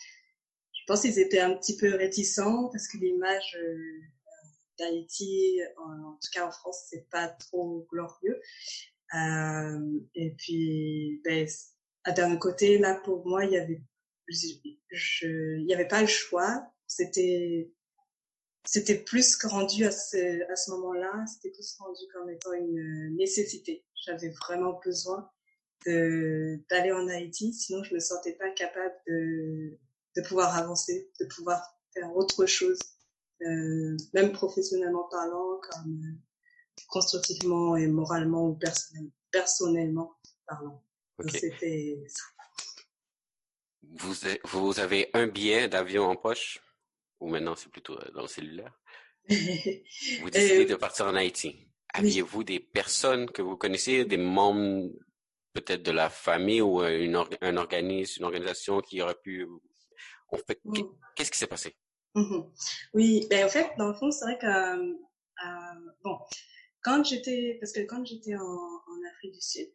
[0.72, 3.78] je pense qu'ils étaient un petit peu réticents parce que l'image euh,
[4.78, 8.40] d'Haïti en, en tout cas en France c'est pas trop glorieux.
[9.14, 11.46] Euh, et puis ben
[12.16, 13.80] d'un côté là pour moi il y avait
[14.28, 17.70] je- il y avait pas le choix c'était
[18.66, 23.16] c'était plus que rendu à ce, à ce moment-là, c'était plus rendu comme étant une
[23.16, 23.84] nécessité.
[24.04, 25.30] J'avais vraiment besoin
[25.84, 29.78] d'aller en Haïti, sinon je me sentais pas capable de,
[30.16, 31.62] de pouvoir avancer, de pouvoir
[31.94, 32.78] faire autre chose,
[33.42, 40.82] euh, même professionnellement parlant, comme euh, constructivement et moralement ou personnel, personnellement parlant.
[41.18, 41.38] Donc, Ok.
[41.38, 42.24] C'était ça.
[43.82, 46.60] Vous, vous avez un billet d'avion en poche,
[47.20, 48.72] ou maintenant c'est plutôt euh, dans le cellulaire?
[49.28, 51.48] Vous décidez Euh, de partir en Haïti.
[51.48, 51.70] oui.
[51.94, 54.90] Aviez-vous des personnes que vous connaissez, des membres
[55.54, 59.46] peut-être de la famille ou euh, une un organisme, une organisation qui aurait pu...
[60.30, 60.60] On fait...
[60.64, 60.82] Mm.
[61.14, 61.74] Qu'est-ce qui s'est passé?
[62.14, 62.52] Mhm.
[62.94, 66.18] Oui, ben en fait, dans le fond, c'est vrai que euh, bon,
[66.82, 69.72] quand j'étais, parce que quand j'étais en, en Afrique du Sud,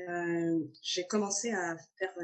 [0.00, 2.14] euh, j'ai commencé à faire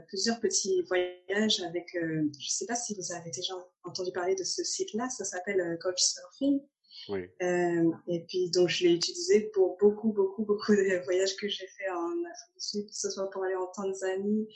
[0.00, 4.44] plusieurs petits voyages avec, euh, je sais pas si vous avez déjà entendu parler de
[4.44, 6.60] ce site-là, ça s'appelle euh, Couchsurfing.
[7.08, 7.28] Oui.
[7.42, 11.66] Euh, et puis donc je l'ai utilisé pour beaucoup, beaucoup, beaucoup de voyages que j'ai
[11.66, 14.46] fait en Afrique du Sud, que ce soit pour aller en Tanzanie,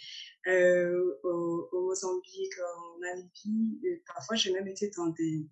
[0.46, 3.80] euh, au, au Mozambique, en Namibie.
[3.84, 5.48] Et parfois j'ai même été dans des euh,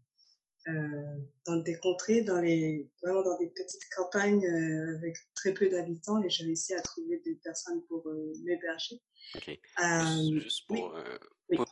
[0.66, 6.22] dans des contrées, dans les vraiment dans des petites campagnes euh, avec très peu d'habitants
[6.22, 9.00] et j'ai réussi à trouver des personnes pour euh, m'héberger.
[9.36, 9.48] OK.
[9.82, 11.18] Euh, Juste, pour, euh,
[11.50, 11.56] Oui.
[11.56, 11.66] pour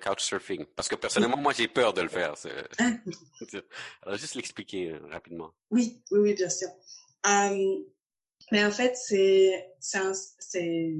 [0.00, 0.64] couchsurfing.
[0.76, 2.34] Parce que personnellement, moi, j'ai peur de le faire.
[2.78, 2.90] Ah,
[4.02, 5.52] Alors, juste l'expliquer euh, rapidement.
[5.70, 6.68] Oui, oui, oui, bien sûr.
[7.26, 7.78] Euh,
[8.50, 10.94] mais en fait, c'est c'est un, c'est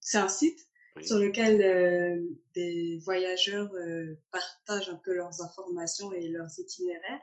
[0.00, 0.68] c'est un site
[1.00, 2.22] Sur lequel euh,
[2.54, 7.20] des voyageurs euh, partagent un peu leurs informations et leurs itinéraires.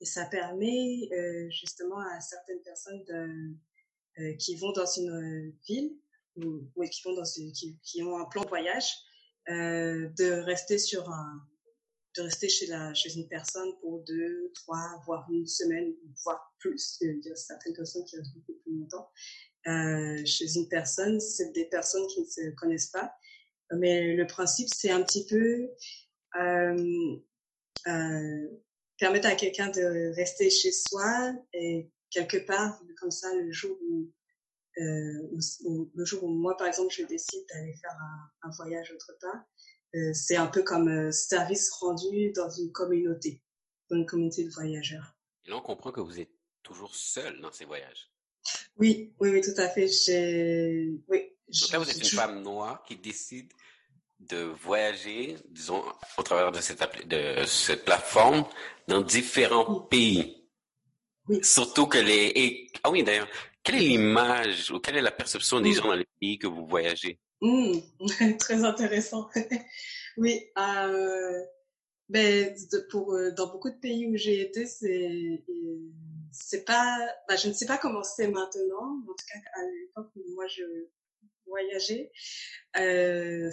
[0.00, 3.04] Et ça permet euh, justement à certaines personnes
[4.38, 5.96] qui vont dans une ville
[6.36, 7.24] ou qui vont dans
[7.82, 8.92] qui, ont un plan de voyage
[9.48, 11.08] de rester sur
[12.16, 16.98] de rester chez la chez une personne pour deux, trois, voire une semaine, voire plus.
[17.00, 19.10] Il y a certaines personnes qui restent beaucoup plus longtemps
[19.66, 21.20] euh, chez une personne.
[21.20, 23.14] C'est des personnes qui ne se connaissent pas,
[23.72, 25.70] mais le principe c'est un petit peu
[26.40, 27.16] euh,
[27.86, 28.48] euh,
[28.98, 34.10] permettre à quelqu'un de rester chez soi et quelque part comme ça le jour où
[34.78, 35.38] euh,
[35.94, 37.96] le jour où moi par exemple je décide d'aller faire
[38.42, 39.44] un, voyage autre part
[39.94, 43.42] euh, c'est un peu comme service rendu dans une communauté,
[43.90, 45.14] dans une communauté de voyageurs.
[45.44, 46.32] Et là, on comprend que vous êtes
[46.64, 48.10] toujours seul dans ces voyages.
[48.76, 49.86] Oui, oui, oui, tout à fait.
[49.88, 51.32] J'ai, oui.
[51.48, 53.52] Donc là, vous êtes une femme noire qui décide
[54.20, 55.82] de voyager, disons,
[56.16, 58.44] au travers de cette, appli- de cette plateforme
[58.88, 60.48] dans différents pays.
[61.28, 61.38] Oui.
[61.42, 62.32] Surtout que les...
[62.34, 63.28] et- ah oui, d'ailleurs,
[63.62, 66.66] quelle est l'image ou quelle est la perception des gens dans les pays que vous
[66.66, 67.18] voyagez?
[67.40, 67.78] Hmm,
[68.38, 69.28] très intéressant.
[70.16, 71.40] oui, euh,
[72.08, 72.54] ben,
[72.90, 75.78] pour, euh, dans beaucoup de pays où j'ai été, c'est, euh,
[76.34, 80.10] c'est pas, bah, je ne sais pas comment c'est maintenant, en tout cas, à l'époque
[80.16, 80.62] où moi je
[81.46, 82.10] voyageais,
[82.78, 83.50] euh,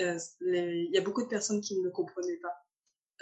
[0.00, 2.54] euh, les- il y a beaucoup de personnes qui ne me comprenaient pas.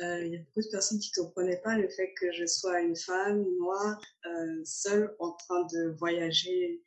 [0.00, 2.80] euh, il y a beaucoup de personnes qui comprenaient pas le fait que je sois
[2.82, 6.84] une femme noire euh, seule en train de voyager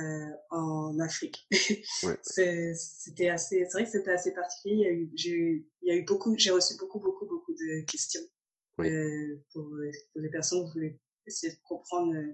[0.00, 1.46] euh, en Afrique.
[2.02, 2.18] Ouais.
[2.22, 4.74] C'était assez, c'est vrai que c'était assez particulier.
[4.74, 7.26] Il y a eu, j'ai eu, il y a eu beaucoup, j'ai reçu beaucoup, beaucoup,
[7.26, 8.22] beaucoup de questions
[8.78, 8.88] Oui.
[8.90, 9.64] euh, pour,
[10.12, 12.32] pour des personnes qui voulaient essayer de comprendre euh,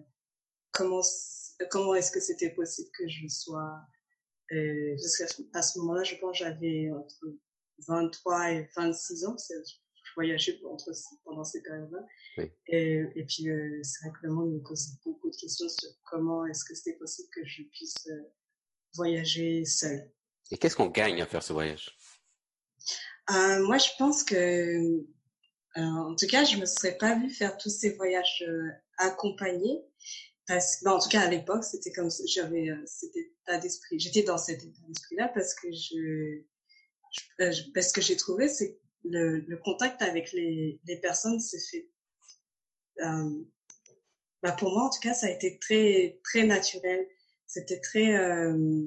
[0.72, 3.76] comment, c- comment est-ce que c'était possible que je sois.
[4.52, 4.96] Euh,
[5.52, 7.26] qu'à ce moment-là, je pense j'avais entre
[7.88, 9.36] 23 et 26 ans.
[9.38, 10.90] Je voyageais entre,
[11.24, 12.06] pendant ces périodes-là.
[12.38, 12.50] Oui.
[12.68, 15.88] Et, et puis, euh, c'est vrai que le monde me pose beaucoup de questions sur
[16.04, 18.32] comment est-ce que c'était possible que je puisse euh,
[18.94, 20.10] voyager seule.
[20.50, 21.96] Et qu'est-ce qu'on gagne à faire ce voyage?
[23.30, 27.56] Euh, moi, je pense que, euh, en tout cas, je me serais pas vue faire
[27.56, 28.44] tous ces voyages
[28.98, 29.82] accompagnés.
[30.46, 33.98] Parce que, bon, en tout cas, à l'époque, c'était comme j'avais euh, cet état d'esprit.
[33.98, 36.42] J'étais dans cet état d'esprit-là parce que je,
[37.40, 41.60] euh, je- parce que j'ai trouvé, c'est le, le contact avec les, les personnes s'est
[41.70, 41.88] fait.
[43.00, 43.44] Euh,
[44.42, 47.06] bah pour moi, en tout cas, ça a été très très naturel.
[47.46, 48.82] C'était très euh,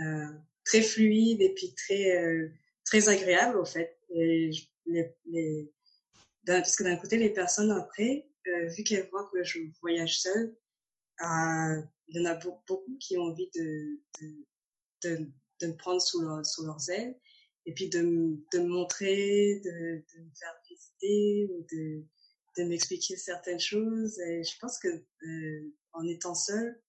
[0.00, 0.26] euh,
[0.64, 2.48] très fluide et puis très euh,
[2.84, 3.98] très agréable au fait.
[4.10, 4.50] Et
[4.86, 5.70] les, les,
[6.46, 8.26] parce que d'un côté, les personnes après,
[8.76, 10.56] vu qu'elles voient que je voyage seule,
[11.22, 14.46] euh, il y en a beau- beaucoup qui ont envie de, de,
[15.04, 15.30] de,
[15.60, 17.18] de me prendre sous, leur, sous leurs ailes
[17.66, 22.04] et puis de, me- de me montrer, de, de me faire visiter ou de,
[22.56, 24.18] de m'expliquer certaines choses.
[24.20, 26.80] Et je pense que euh, en étant seule,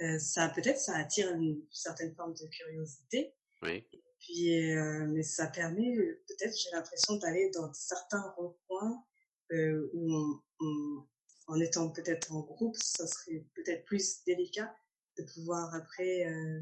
[0.00, 3.34] euh, ça peut-être ça attire une certaine forme de curiosité.
[3.62, 3.86] Oui.
[4.20, 9.04] Puis, euh, mais ça permet, euh, peut-être, j'ai l'impression d'aller dans certains recoins
[9.52, 14.74] euh, où, on- en étant peut-être en groupe, ça serait peut-être plus délicat
[15.16, 16.60] de pouvoir après euh,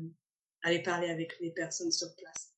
[0.63, 2.55] aller parler avec les personnes sur place.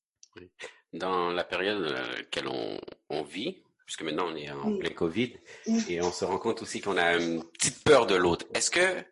[0.93, 5.35] Dans la période dans laquelle on, on vit, puisque maintenant on est en plein COVID,
[5.87, 8.45] et on se rend compte aussi qu'on a une petite peur de l'autre.
[8.53, 9.03] Est-ce que,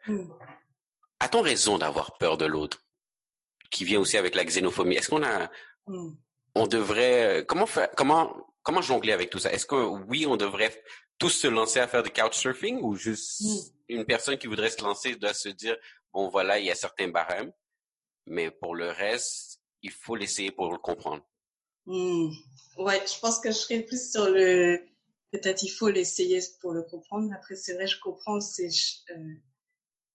[1.19, 2.83] a-t-on raison d'avoir peur de l'autre?
[3.71, 4.95] Qui vient aussi avec la xénophobie?
[4.95, 5.51] Est-ce qu'on a,
[6.55, 9.51] on devrait, comment faire, comment, comment jongler avec tout ça?
[9.51, 9.75] Est-ce que
[10.07, 10.83] oui, on devrait
[11.17, 13.57] tous se lancer à faire du couchsurfing ou juste Mm.
[13.89, 15.77] une personne qui voudrait se lancer doit se dire,
[16.13, 17.51] bon voilà, il y a certains barèmes,
[18.25, 21.23] mais pour le reste, il faut l'essayer pour le comprendre.
[21.85, 22.29] Hmm.
[22.77, 24.85] Ouais, je pense que je serais plus sur le.
[25.31, 27.31] Peut-être il faut l'essayer pour le comprendre.
[27.33, 28.39] Après, c'est vrai, je comprends.
[28.41, 28.69] C'est
[29.11, 29.33] euh,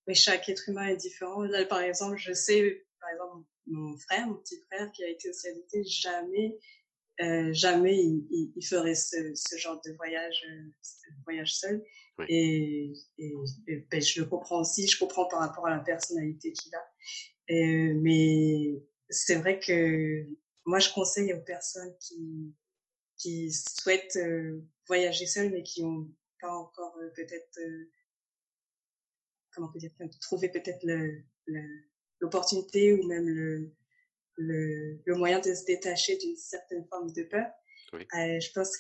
[0.07, 1.43] mais chaque être humain est différent.
[1.43, 5.31] Là, par exemple, je sais, par exemple, mon frère, mon petit frère qui a été
[5.33, 6.59] CNT, jamais,
[7.23, 11.85] euh, jamais il, il, il ferait ce, ce genre de voyage, euh, ce voyage seul.
[12.19, 12.27] Oui.
[12.29, 13.35] Et, et,
[13.69, 14.87] et ben, je le comprends aussi.
[14.87, 16.85] Je comprends par rapport à la personnalité qu'il a.
[17.49, 20.27] Et, mais c'est vrai que
[20.65, 22.55] moi, je conseille aux personnes qui,
[23.17, 27.91] qui souhaitent euh, voyager seules, mais qui n'ont pas encore euh, peut-être, euh,
[29.55, 30.85] comment on peut dire, trouvé peut-être
[32.21, 33.73] l'opportunité ou même le,
[34.37, 37.47] le, le moyen de se détacher d'une certaine forme de peur.
[37.93, 38.03] Oui.
[38.15, 38.77] Euh, je pense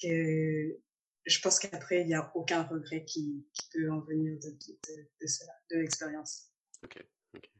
[0.00, 0.78] que
[1.26, 5.08] je pense qu'après il n'y a aucun regret qui, qui peut en venir de, de,
[5.22, 6.50] de cela, de l'expérience.
[6.84, 7.02] Ok,
[7.34, 7.50] ok.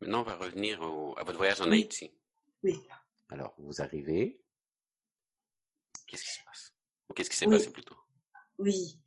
[0.00, 1.70] Maintenant, on va revenir au- à votre voyage en.
[1.70, 2.10] Haïti.
[2.62, 2.78] Oui.
[3.28, 4.40] Alors, vous arrivez.
[6.06, 6.72] Qu'est-ce qui se passe?
[7.08, 7.56] Ou qu'est-ce qui s'est Oui.
[7.58, 7.96] passé plutôt?
[8.58, 9.00] Oui.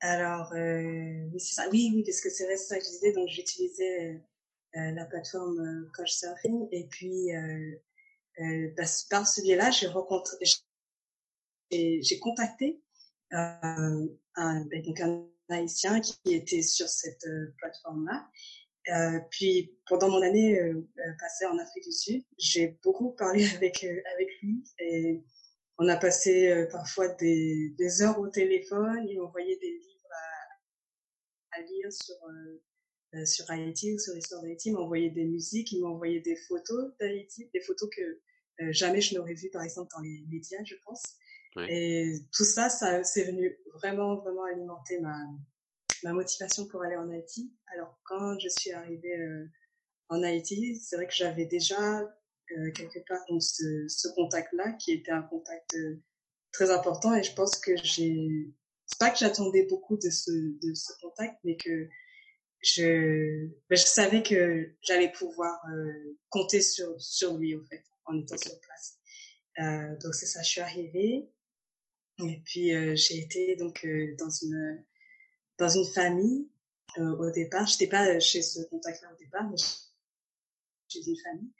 [0.00, 1.68] Alors, euh, oui, c'est ça.
[1.70, 3.12] Oui, oui, parce que c'est vrai, c'est ça que je disais.
[3.12, 4.18] Donc, j'utilisais euh,
[4.74, 7.72] la plateforme euh, Couchsurfing et puis euh,
[8.40, 10.36] euh, bah, par ce biais-là, j'ai rencontré,
[11.70, 12.80] j'ai contacté
[13.32, 14.06] euh,
[14.36, 18.28] un, ben, donc un haïtien qui était sur cette euh, plateforme-là.
[18.88, 23.46] Euh, puis pendant mon année euh, euh, passée en Afrique du Sud, j'ai beaucoup parlé
[23.54, 25.22] avec euh, avec lui et
[25.78, 29.06] on a passé euh, parfois des, des heures au téléphone.
[29.08, 30.12] Il m'envoyait des livres
[31.52, 32.16] à, à lire sur
[33.14, 34.70] euh, sur Haïti ou sur l'histoire d'Haïti.
[34.70, 38.02] Il m'envoyait des musiques, il m'envoyait des photos d'Haïti, des photos que
[38.60, 41.02] euh, jamais je n'aurais vues par exemple dans les médias, je pense.
[41.56, 41.64] Oui.
[41.68, 45.16] Et tout ça, ça c'est venu vraiment vraiment alimenter ma
[46.02, 47.52] ma motivation pour aller en Haïti.
[47.74, 49.46] Alors quand je suis arrivée euh,
[50.08, 52.02] en Haïti, c'est vrai que j'avais déjà
[52.58, 56.02] euh, quelque part donc ce, ce contact-là qui était un contact euh,
[56.52, 58.52] très important et je pense que j'ai
[58.86, 61.88] c'est pas que j'attendais beaucoup de ce de ce contact mais que
[62.62, 68.18] je ben, je savais que j'allais pouvoir euh, compter sur sur lui au fait en
[68.18, 68.98] étant sur place.
[69.58, 71.28] Euh, donc c'est ça, je suis arrivée
[72.18, 74.84] et puis euh, j'ai été donc euh, dans une
[75.58, 76.48] dans une famille
[76.98, 77.66] euh, au départ.
[77.66, 79.56] J'étais pas chez ce contact-là au départ, mais
[80.88, 81.52] chez une famille.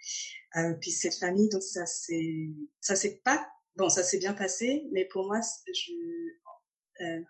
[0.57, 3.47] Euh, puis cette famille, donc ça s'est pas
[3.77, 5.41] bon, ça s'est bien passé, mais pour moi,
[5.73, 5.93] je,
[7.01, 7.23] euh,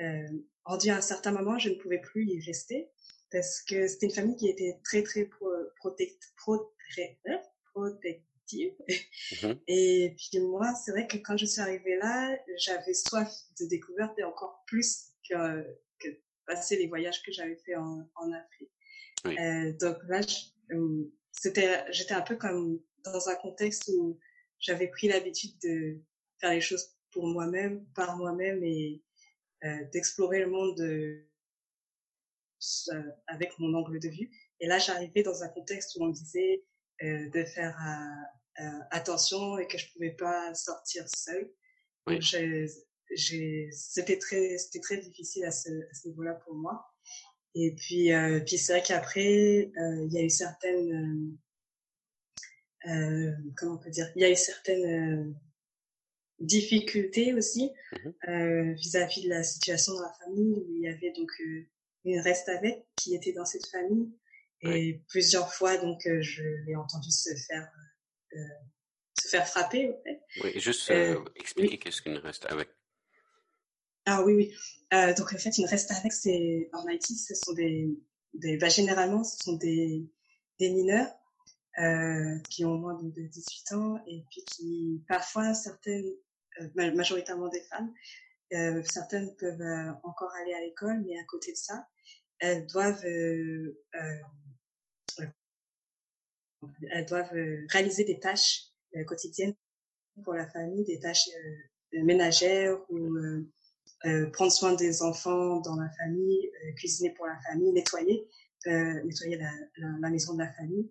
[0.00, 0.28] euh,
[0.70, 2.88] rendu à un certain moment, je ne pouvais plus y rester
[3.30, 6.72] parce que c'était une famille qui était très très pro, protect, pro,
[7.72, 8.72] protective.
[9.42, 13.66] Mmh et puis moi, c'est vrai que quand je suis arrivée là, j'avais soif de
[13.66, 15.62] découverte et encore plus que,
[16.00, 16.08] que
[16.46, 18.72] passer les voyages que j'avais fait en, en Afrique.
[19.26, 20.20] Euh, donc là,
[20.72, 24.18] euh, c'était, j'étais un peu comme dans un contexte où
[24.58, 26.00] j'avais pris l'habitude de
[26.40, 29.00] faire les choses pour moi-même, par moi-même et
[29.92, 31.30] d'explorer le monde de,
[32.92, 34.30] euh, avec mon angle de vue.
[34.60, 36.64] Et là, j'arrivais dans un contexte où on me disait
[37.02, 41.50] euh, de faire euh, euh, attention et que je pouvais pas sortir seule.
[42.06, 42.20] Oui.
[43.72, 46.86] C'était très, c'était très difficile à ce, à ce niveau-là pour moi.
[47.54, 51.36] Et puis, euh, puis c'est vrai qu'après, euh, il y a eu certaines,
[52.86, 55.34] euh, comment on peut dire, il y a eu certaines
[56.40, 61.12] difficultés aussi mmh vis-à-vis -vis de la situation dans la famille où il y avait
[61.12, 61.30] donc
[62.04, 64.10] une reste avec qui était dans cette famille
[64.62, 67.70] et plusieurs fois donc je l'ai entendu se faire
[69.20, 69.90] se faire frapper.
[69.90, 70.20] En fait.
[70.42, 70.90] Oui, juste
[71.36, 71.78] expliquer oui.
[71.78, 72.68] qu'est-ce qu'une reste avec.
[74.06, 74.54] Ah oui, oui.
[74.92, 77.88] Euh, donc en fait, une reste avec, c'est en Haïti, ce sont des,
[78.34, 80.04] des bah, généralement, ce sont des,
[80.58, 81.08] des mineurs
[81.78, 86.20] euh, qui ont moins de 18 ans et puis qui parfois certaines, euh,
[86.74, 87.92] majoritairement des femmes,
[88.52, 91.86] euh, certaines peuvent euh, encore aller à l'école, mais à côté de ça,
[92.38, 93.76] elles doivent euh,
[96.90, 97.32] elles doivent
[97.68, 98.64] réaliser des tâches
[99.06, 99.54] quotidiennes
[100.24, 101.28] pour la famille, des tâches
[101.92, 103.16] ménagères ou
[104.06, 108.26] euh, prendre soin des enfants dans la famille, euh, cuisiner pour la famille, nettoyer,
[108.66, 109.38] euh, nettoyer
[110.00, 110.90] la, maison de la famille.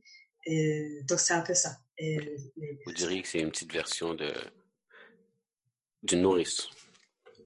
[1.08, 1.78] Donc c'est un peu ça.
[1.98, 2.20] Et.
[2.86, 4.32] Vous diriez que c'est une petite version de
[6.04, 6.68] d'une nourrice.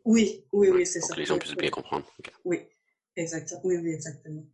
[0.06, 1.08] Oui, oui, oui, c'est ça.
[1.08, 2.06] Pour que les gens puissent bien comprendre.
[2.20, 2.32] Okay.
[2.43, 2.60] Oui,
[3.16, 3.62] exactement.
[3.64, 4.45] Oui, oui, exactement.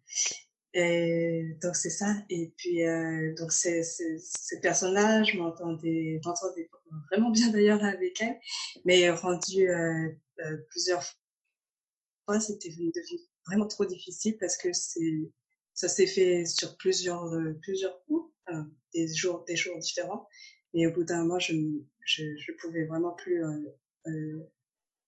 [0.73, 2.13] Et donc c'est ça.
[2.29, 6.69] Et puis euh, donc c'est ces personnes-là, je m'entendais, m'entendais
[7.09, 8.39] vraiment bien d'ailleurs avec elles,
[8.85, 10.09] mais rendu euh,
[10.45, 11.03] euh, plusieurs
[12.25, 12.91] fois, c'était devenu
[13.47, 15.31] vraiment trop difficile parce que c'est
[15.73, 18.31] ça s'est fait sur plusieurs euh, plusieurs coups,
[18.93, 20.27] des jours des jours différents.
[20.75, 21.55] Et au bout d'un moment, je,
[22.05, 23.43] je je pouvais vraiment plus
[24.07, 24.51] euh,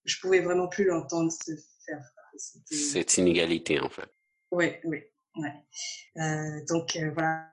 [0.05, 1.51] je pouvais vraiment plus l'entendre se
[1.85, 2.03] faire
[2.65, 4.09] Cette inégalité en fait.
[4.51, 5.03] Oui, oui.
[5.37, 5.53] Ouais.
[6.17, 7.47] Euh, donc euh, voilà.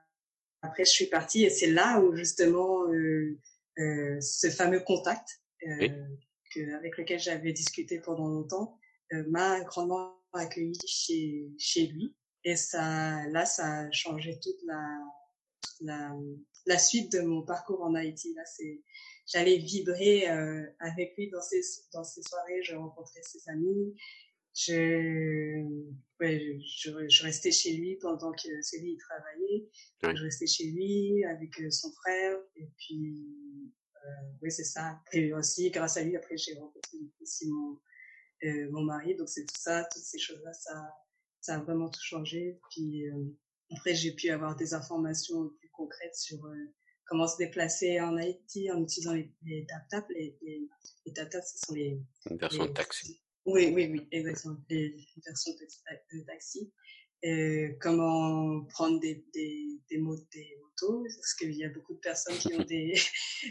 [0.61, 3.39] Après, je suis partie et c'est là où justement euh,
[3.77, 5.91] euh, ce fameux contact oui.
[6.53, 8.77] que, avec lequel j'avais discuté pendant longtemps
[9.29, 14.99] m'a grandement accueilli chez chez lui et ça là ça a changé toute la
[15.81, 16.13] la,
[16.65, 18.33] la suite de mon parcours en Haïti.
[18.35, 18.81] Là, c'est
[19.27, 20.27] j'allais vibrer
[20.79, 21.61] avec lui dans ces
[21.93, 22.63] dans ces soirées.
[22.63, 23.95] Je rencontrais ses amis
[24.59, 25.63] je,
[26.19, 29.69] ouais, je, je, restais chez lui pendant que c'est lui il travaillait.
[30.03, 33.25] Je restais chez lui avec euh, son frère et puis
[34.05, 34.09] euh,
[34.41, 34.99] oui c'est ça.
[35.13, 37.79] Et aussi grâce à lui après j'ai rencontré aussi mon
[38.43, 40.93] euh, mon mari donc c'est tout ça toutes ces choses là ça
[41.41, 42.59] ça a vraiment tout changé.
[42.71, 43.37] Puis euh,
[43.71, 46.55] après j'ai pu avoir des informations plus concrètes sur euh,
[47.05, 50.05] comment se déplacer en Haïti en utilisant les, les tap-tap.
[50.09, 50.67] Les, les,
[51.05, 52.01] les tap-tap, ce sont les...
[52.29, 53.21] Une version de taxi.
[53.45, 54.57] Oui, oui, oui, exactement.
[54.69, 56.71] Les versions de, de taxi.
[57.25, 61.99] Euh, comment prendre des, des, des, mots, des motos, parce qu'il y a beaucoup de
[61.99, 62.93] personnes qui ont des,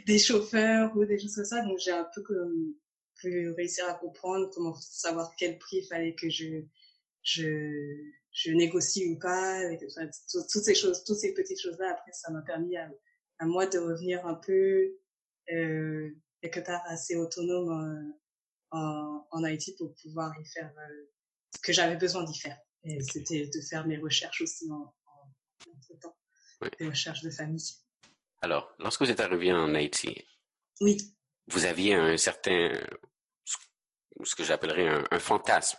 [0.07, 1.63] des chauffeurs ou des choses comme ça.
[1.63, 2.75] Donc, j'ai un peu comme,
[3.19, 6.63] pu réussir à comprendre comment savoir quel prix il fallait que je,
[7.23, 7.97] je,
[8.33, 9.61] je négocie ou pas.
[9.87, 12.91] Enfin, toutes ces choses, toutes ces petites choses-là, après, ça m'a permis à,
[13.39, 14.97] à moi de revenir un peu,
[15.53, 16.11] euh,
[16.43, 18.13] quelque part assez autonome euh,
[18.71, 21.11] en, en Haïti pour pouvoir y faire euh,
[21.55, 22.59] ce que j'avais besoin d'y faire.
[22.85, 26.17] Et c'était de faire mes recherches aussi en, en, en temps,
[26.79, 27.75] des recherches de famille.
[28.41, 30.25] Alors, lorsque vous êtes arrivé en Haïti,
[30.81, 30.97] oui.
[31.49, 32.73] vous aviez un certain,
[34.23, 35.79] ce que j'appellerais un, un, fantasme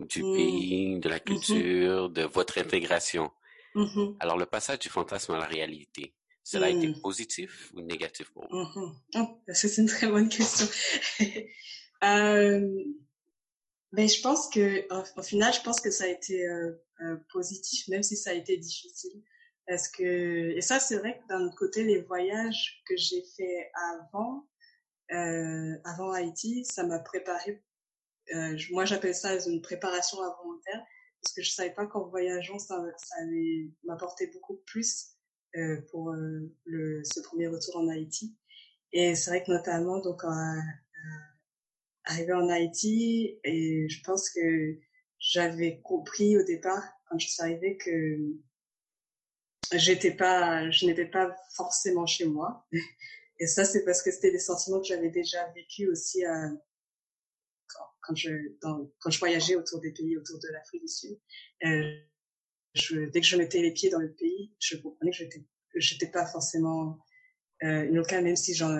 [0.00, 0.34] du mmh.
[0.34, 2.12] pays, de la culture, mmh.
[2.12, 3.30] de votre intégration.
[3.74, 4.16] Mmh.
[4.20, 8.46] Alors, le passage du fantasme à la réalité, cela a été positif ou négatif pour
[8.48, 8.92] vous?
[9.16, 10.66] Oh, c'est une très bonne question.
[12.04, 12.84] Euh,
[13.92, 14.86] ben, je pense que,
[15.18, 18.32] au, final, je pense que ça a été euh, euh, positif, même si ça a
[18.34, 19.22] été difficile.
[19.66, 23.70] Parce que, et ça, c'est vrai que d'un autre côté, les voyages que j'ai fait
[23.74, 24.46] avant,
[25.12, 27.62] euh, avant Haïti, ça m'a préparé.
[28.34, 30.84] Euh, moi, j'appelle ça une préparation involontaire,
[31.22, 35.12] parce que je savais pas qu'en voyageant, ça, ça allait m'apporter beaucoup plus
[35.56, 38.36] euh, pour le, ce premier retour en Haïti.
[38.92, 40.22] Et c'est vrai que notamment, donc,
[42.04, 44.78] arrivé en Haïti, et je pense que
[45.18, 48.18] j'avais compris au départ, quand je suis arrivée, que
[49.74, 52.66] j'étais pas, je n'étais pas forcément chez moi.
[53.38, 56.50] Et ça, c'est parce que c'était des sentiments que j'avais déjà vécu aussi à,
[58.06, 61.18] quand, je, voyageais autour des pays, autour de l'Afrique du Sud.
[61.64, 61.96] Euh,
[63.12, 65.44] dès que je mettais les pieds dans le pays, je comprenais que j'étais,
[65.74, 66.98] j'étais pas forcément
[67.62, 68.74] euh, une locale, même si j'en,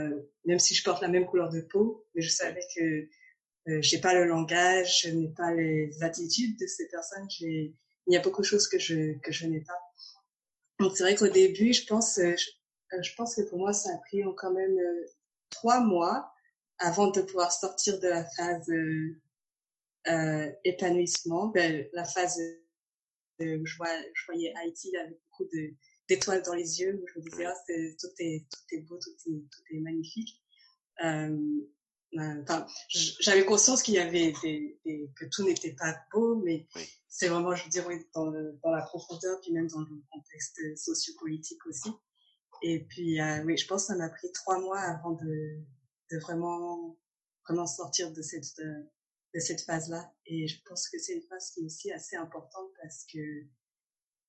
[0.45, 3.09] même si je porte la même couleur de peau, mais je savais que
[3.68, 7.27] euh, j'ai pas le langage, je n'ai pas les attitudes de ces personnes.
[7.41, 7.72] Il
[8.09, 9.81] y a beaucoup de choses que je n'ai pas.
[10.79, 12.35] Donc c'est vrai qu'au début, je pense, euh,
[12.91, 14.79] que pour moi, ça a pris quand même
[15.51, 16.31] trois mois
[16.79, 18.68] avant de pouvoir sortir de la phase
[20.09, 22.39] euh, épanouissement, ben, la phase
[23.39, 25.74] où je, vois, je voyais Haïti avec beaucoup de
[26.09, 29.11] d'étoiles dans les yeux, où je me disais, ah, tout, est, tout est beau, tout
[29.29, 30.41] est, tout est magnifique.
[31.03, 31.37] Euh,
[32.18, 36.66] Enfin, j'avais conscience qu'il y avait des, des, que tout n'était pas beau, mais
[37.09, 40.03] c'est vraiment, je veux dire, oui, dans, le, dans, la profondeur, puis même dans le
[40.11, 41.91] contexte sociopolitique aussi.
[42.62, 45.61] Et puis, euh, oui, je pense que ça m'a pris trois mois avant de,
[46.11, 46.99] de vraiment,
[47.47, 48.87] vraiment sortir de cette, de,
[49.35, 50.13] de cette phase-là.
[50.27, 53.19] Et je pense que c'est une phase qui est aussi assez importante parce que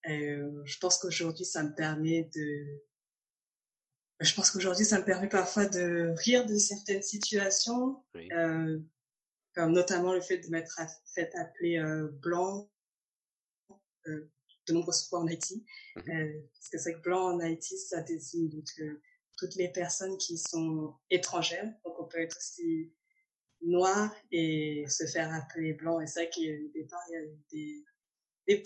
[0.09, 2.81] euh, je pense qu'aujourd'hui, ça me permet de,
[4.19, 8.79] je pense qu'aujourd'hui, ça me permet parfois de rire de certaines situations, euh,
[9.53, 10.79] comme notamment le fait de m'être
[11.13, 12.69] fait appeler euh, blanc
[14.07, 14.31] euh,
[14.67, 15.65] de nombreuses fois en Haïti.
[15.97, 19.01] Euh, parce que c'est que blanc en Haïti, ça désigne donc euh,
[19.37, 21.71] toutes les personnes qui sont étrangères.
[21.85, 22.91] Donc on peut être aussi
[23.61, 26.01] noir et se faire appeler blanc.
[26.01, 27.83] Et c'est vrai qu'au départ, il y a eu
[28.47, 28.63] des,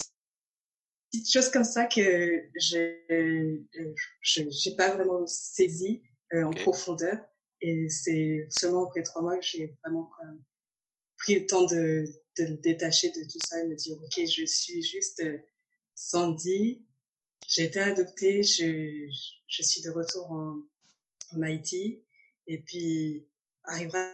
[1.11, 3.61] petites choses comme ça que je
[4.21, 6.01] j'ai pas vraiment saisi
[6.33, 7.17] euh, en profondeur.
[7.61, 10.09] Et c'est seulement après trois mois que j'ai vraiment
[11.17, 12.05] pris le temps de,
[12.37, 15.37] de le détacher de tout ça et me dire, OK, je suis juste euh,
[15.95, 16.85] Sandy.
[17.51, 19.09] J'ai été adoptée, je,
[19.47, 20.61] je suis de retour en,
[21.33, 22.01] en Haïti.
[22.47, 23.27] Et puis,
[23.65, 24.07] arrivera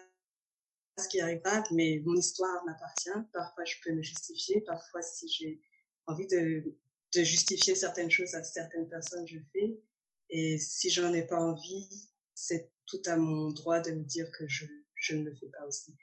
[0.98, 3.10] ce qui arrivera, mais mon histoire m'appartient.
[3.32, 4.62] Parfois, je peux me justifier.
[4.62, 5.62] Parfois, si j'ai
[6.08, 6.76] envie de
[7.16, 9.80] de justifier certaines choses à certaines personnes, je fais.
[10.30, 14.48] Et si j'en ai pas envie, c'est tout à mon droit de me dire que
[14.48, 14.66] je,
[14.96, 15.96] je ne le fais pas aussi.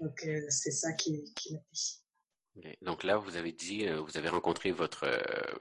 [0.00, 2.02] Donc, euh, c'est ça qui, qui m'a dit.
[2.82, 5.52] Donc là, vous avez dit, euh, vous avez rencontré votre, euh,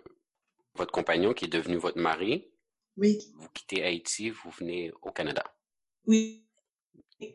[0.76, 2.51] votre compagnon qui est devenu votre mari.
[2.97, 3.19] Oui.
[3.36, 5.43] Vous quittez Haïti, vous venez au Canada.
[6.05, 6.45] Oui.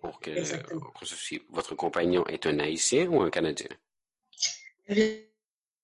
[0.01, 0.31] Pour que,
[1.51, 3.69] votre compagnon est un Haïtien ou un Canadien?
[4.89, 5.31] Eh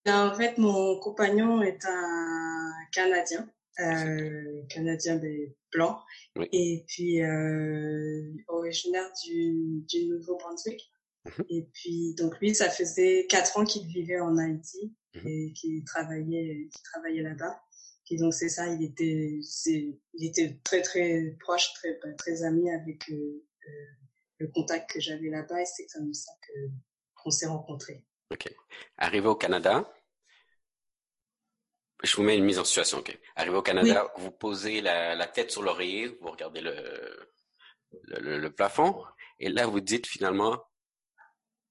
[0.09, 3.48] en fait, mon compagnon est un Canadien,
[3.80, 6.00] euh, Canadien mais blanc,
[6.53, 10.90] et puis euh, originaire du, du Nouveau-Brunswick.
[11.24, 11.44] Mhm.
[11.50, 14.92] Et puis, donc lui, ça faisait quatre ans qu'il vivait en Haïti.
[15.15, 17.63] Et qu'il travaillait, qu'il travaillait là-bas.
[18.11, 19.41] Et donc c'est ça, il était,
[20.15, 24.03] il était très très proche, très très ami avec euh, euh
[24.39, 26.53] le contact que j'avais là-bas, et c'est comme ça que
[27.15, 28.05] qu'on s'est rencontrés.
[28.33, 28.53] OK.
[28.97, 29.93] Arrivé au Canada,
[32.03, 32.99] je vous mets une mise en situation.
[32.99, 33.17] OK.
[33.37, 36.75] Arrivé au Canada, vous posez la, la tête sur l'oreiller, vous regardez le,
[38.03, 39.05] le, le, plafond,
[39.39, 40.61] et là, vous dites finalement,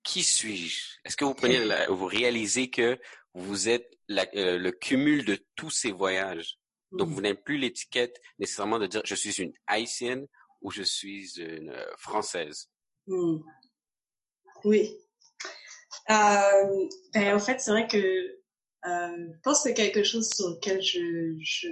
[0.04, 1.00] qui suis-je?
[1.04, 3.00] Est-ce que vous prenez la, vous réalisez que
[3.34, 6.57] vous êtes la, euh, le cumul de tous ces voyages?
[6.91, 10.27] Donc, vous n'avez plus l'étiquette nécessairement de dire je suis une haïtienne
[10.61, 12.69] ou je suis une euh, française.
[13.07, 13.38] Hmm.
[14.65, 14.97] Oui.
[16.09, 20.49] Euh, ben, en fait, c'est vrai que euh, je pense que c'est quelque chose sur
[20.49, 21.67] lequel je, je,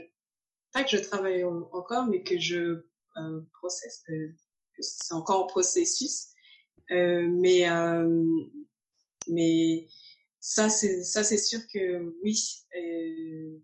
[0.72, 2.86] pas que je travaille encore, mais que je
[3.18, 4.14] euh, processe, que,
[4.80, 6.28] c'est encore en processus.
[6.92, 8.24] Euh, mais euh,
[9.28, 9.88] mais
[10.40, 12.36] ça c'est ça c'est sûr que oui.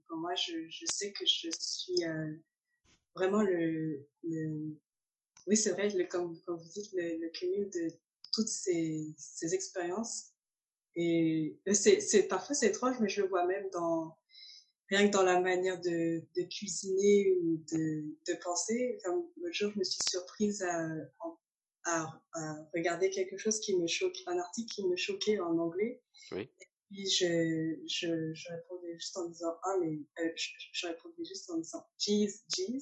[0.07, 2.34] pour moi, je, je sais que je suis euh,
[3.15, 4.76] vraiment le, le
[5.47, 7.88] oui c'est vrai le, comme, comme vous dites le, le cumul de
[8.34, 10.36] toutes ces, ces expériences
[10.95, 14.17] et c'est, c'est, parfois c'est étrange, mais je le vois même dans,
[14.89, 18.97] rien que dans la manière de, de cuisiner ou de, de penser.
[19.03, 20.88] Comme le jour, je me suis surprise à,
[21.86, 26.01] à, à, regarder quelque chose qui me choque, un article qui me choquait en anglais.
[26.32, 26.49] Oui.
[26.89, 31.49] Puis je, je, je répondais juste en disant ah mais euh, je, je, répondais juste
[31.49, 32.79] en disant jeez jeez.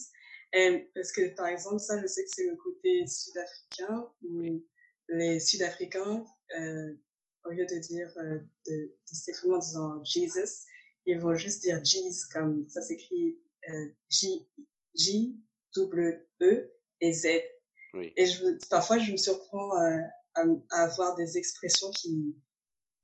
[0.54, 4.62] Et parce que par exemple ça je sais que c'est le côté sud-africain où
[5.10, 6.26] les Sud-Africains
[6.58, 6.93] euh,
[7.45, 10.66] au lieu de dire, euh, de, de simplement disant Jesus,
[11.06, 13.38] ils vont juste dire Jesus comme ça s'écrit
[13.70, 14.47] euh, J,
[14.95, 15.38] J,
[15.76, 17.28] W, E, et Z.
[18.16, 19.99] Et je, parfois, je me surprends à,
[20.36, 22.36] à, avoir des expressions qui,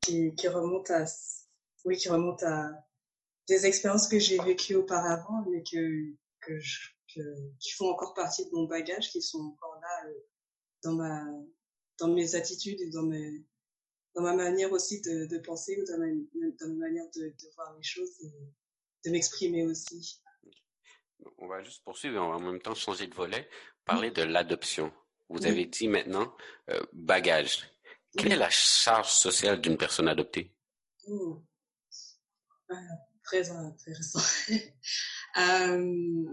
[0.10, 1.06] qui, qui remontent à,
[1.86, 2.72] oui, qui remontent à
[3.48, 7.22] des expériences que j'ai vécues auparavant, mais que, que, je, que
[7.60, 10.14] qui font encore partie de mon bagage, qui sont encore là euh,
[10.84, 11.26] dans ma,
[12.00, 13.46] dans mes attitudes et dans mes,
[14.16, 17.54] dans ma manière aussi de, de penser ou dans ma, dans ma manière de, de
[17.56, 18.32] voir les choses et
[19.06, 20.22] de m'exprimer aussi.
[21.38, 23.48] On va juste poursuivre et en même temps changer de volet,
[23.86, 24.92] parler de l'adoption.
[25.28, 26.36] Vous avez dit maintenant
[26.70, 27.70] euh, bagage.
[28.18, 30.54] Quelle est la charge sociale d'une personne adoptée?
[31.08, 31.44] Oh.
[32.70, 32.76] ah,
[33.24, 34.20] Très intéressant.
[35.38, 36.26] euh...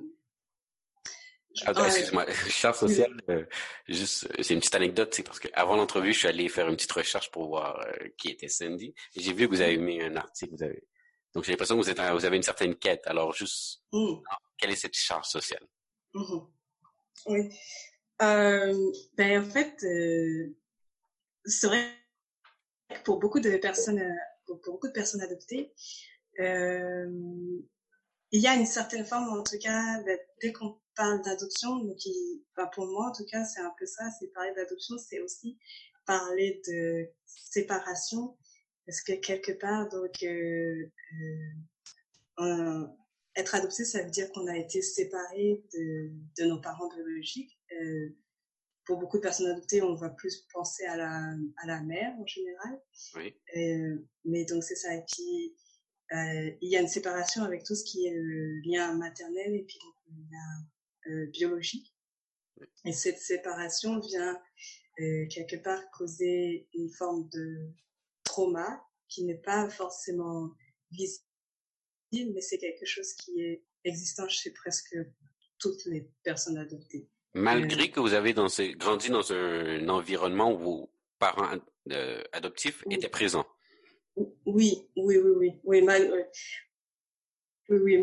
[1.64, 2.26] Attends, excuse-moi.
[2.50, 3.44] Charge sociale, euh,
[3.88, 6.92] juste, c'est une petite anecdote, c'est parce qu'avant l'entrevue, je suis allé faire une petite
[6.92, 8.94] recherche pour voir euh, qui était Sandy.
[9.14, 10.86] J'ai vu que vous avez mis un article, vous avez.
[11.34, 13.06] Donc j'ai l'impression que vous êtes, vous avez une certaine quête.
[13.06, 14.16] Alors juste, mm.
[14.58, 15.66] quelle est cette charge sociale?
[16.14, 16.50] Mm-hmm.
[17.26, 17.48] Oui.
[18.22, 20.56] Euh, ben en fait, euh,
[21.46, 21.86] c'est vrai
[22.90, 24.02] que pour beaucoup de personnes,
[24.46, 25.72] pour, beaucoup de personnes adoptées,
[26.40, 27.08] euh,
[28.32, 30.02] il y a une certaine forme, en tout cas,
[30.40, 31.98] dès qu'on parle d'adoption, donc
[32.56, 35.58] bah, pour moi en tout cas, c'est un peu ça, c'est parler d'adoption, c'est aussi
[36.06, 38.36] parler de séparation,
[38.86, 40.90] parce que quelque part, donc, euh,
[42.40, 42.86] euh,
[43.34, 47.58] être adopté, ça veut dire qu'on a été séparé de, de nos parents biologiques.
[47.72, 48.16] Euh,
[48.86, 52.26] pour beaucoup de personnes adoptées, on va plus penser à la, à la mère en
[52.26, 52.80] général.
[53.16, 53.34] Oui.
[53.56, 54.94] Euh, mais donc c'est ça.
[54.94, 55.54] Et puis
[56.12, 59.64] euh, il y a une séparation avec tout ce qui est le lien maternel et
[59.64, 59.78] puis
[60.08, 60.66] le lien
[61.08, 61.92] euh, biologique.
[62.84, 64.40] Et cette séparation vient
[65.00, 67.70] euh, quelque part causer une forme de
[68.22, 70.52] trauma qui n'est pas forcément
[70.90, 71.24] visible,
[72.12, 74.96] mais c'est quelque chose qui est existant chez presque
[75.58, 77.08] toutes les personnes adoptées.
[77.36, 78.46] Malgré euh, que vous avez dans
[78.78, 81.58] grandi dans un, environnement où vos parents
[81.92, 83.44] euh, adoptifs étaient présents.
[84.46, 86.26] Oui, oui, oui, oui, oui, mal,
[87.68, 87.98] oui, oui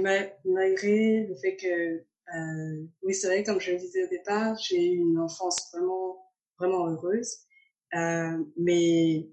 [0.46, 1.96] malgré le fait que,
[2.36, 6.32] euh, oui, c'est vrai, comme je le disais au départ, j'ai eu une enfance vraiment,
[6.60, 7.40] vraiment heureuse,
[7.96, 9.28] euh, mais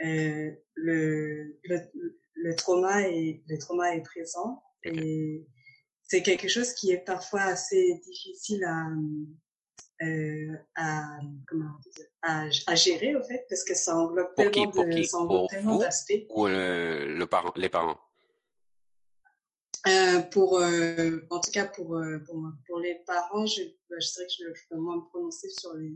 [0.00, 1.80] le, le,
[2.34, 5.46] le trauma est, le trauma est présent et
[6.08, 8.86] c'est quelque chose qui est parfois assez difficile à,
[10.04, 14.50] euh, à, comment dire, à, à, gérer, au fait, parce que ça englobe pour
[15.50, 16.26] tellement de, d'aspects.
[16.30, 17.98] Ou le, le parent, les parents?
[19.86, 24.12] Euh, pour, euh, en tout cas, pour, euh, pour, pour les parents, je, bah, je
[24.12, 25.94] dirais que je, je, peux moins me prononcer sur les,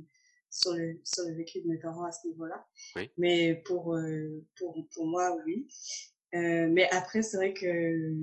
[0.49, 2.67] sur le, sur le vécu de mes parents à ce niveau-là.
[2.97, 3.11] Oui.
[3.17, 5.69] Mais pour, euh, pour, pour moi, oui.
[6.35, 8.15] Euh, mais après, c'est vrai que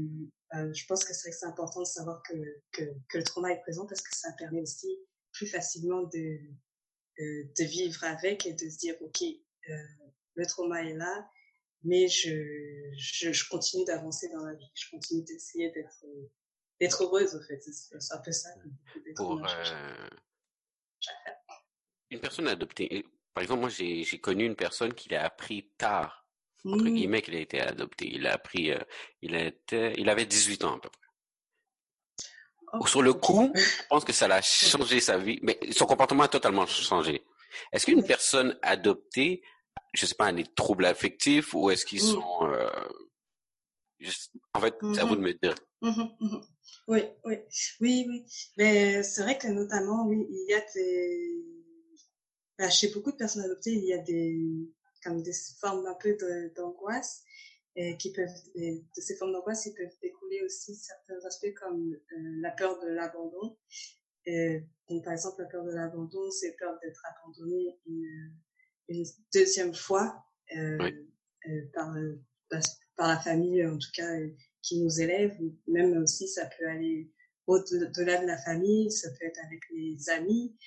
[0.55, 2.33] euh, je pense que c'est important de savoir que,
[2.71, 4.87] que, que, le trauma est présent parce que ça permet aussi
[5.33, 6.39] plus facilement de,
[7.19, 9.73] de vivre avec et de se dire, OK, euh,
[10.35, 11.29] le trauma est là,
[11.83, 14.71] mais je, je, je continue d'avancer dans la vie.
[14.73, 16.05] Je continue d'essayer d'être
[16.79, 17.59] d'être heureuse, en fait.
[17.61, 18.49] C'est un peu ça.
[19.15, 20.09] Pour euh,
[22.09, 26.26] une personne adoptée, par exemple, moi, j'ai connu une personne qui l'a appris tard
[26.65, 26.93] entre mmh.
[26.93, 28.09] guillemets, qu'il a été adopté.
[28.11, 28.79] Il a appris, euh,
[29.21, 31.01] il était, il avait 18 ans à peu près.
[32.73, 36.23] Oh, Sur le coup, je pense que ça l'a changé sa vie, mais son comportement
[36.23, 37.23] a totalement changé.
[37.71, 39.41] Est-ce qu'une personne adoptée,
[39.93, 42.13] je sais pas, a des troubles affectifs ou est-ce qu'ils mmh.
[42.13, 42.69] sont, euh,
[43.99, 45.55] juste, en fait, c'est à vous de me dire.
[45.81, 46.03] Mmh,
[46.87, 47.35] oui, oui,
[47.79, 48.25] oui, oui.
[48.57, 53.73] Mais c'est vrai que notamment, oui, il y a des, chez beaucoup de personnes adoptées,
[53.73, 54.37] il y a des,
[55.07, 56.17] comme des formes un peu
[56.55, 57.23] d'angoisse
[57.75, 62.41] et qui peuvent de ces formes d'angoisse ils peuvent découler aussi certains aspects comme euh,
[62.41, 63.57] la peur de l'abandon.
[64.89, 68.33] Donc par exemple la peur de l'abandon c'est peur d'être abandonné une,
[68.89, 70.91] une, deuxième fois euh,
[71.47, 71.93] euh, par
[72.95, 74.11] par la famille en tout cas
[74.61, 75.37] qui nous élève.
[75.67, 77.09] Même aussi ça peut aller
[77.45, 78.91] au-delà de la famille.
[78.91, 80.57] Ça peut être avec les amis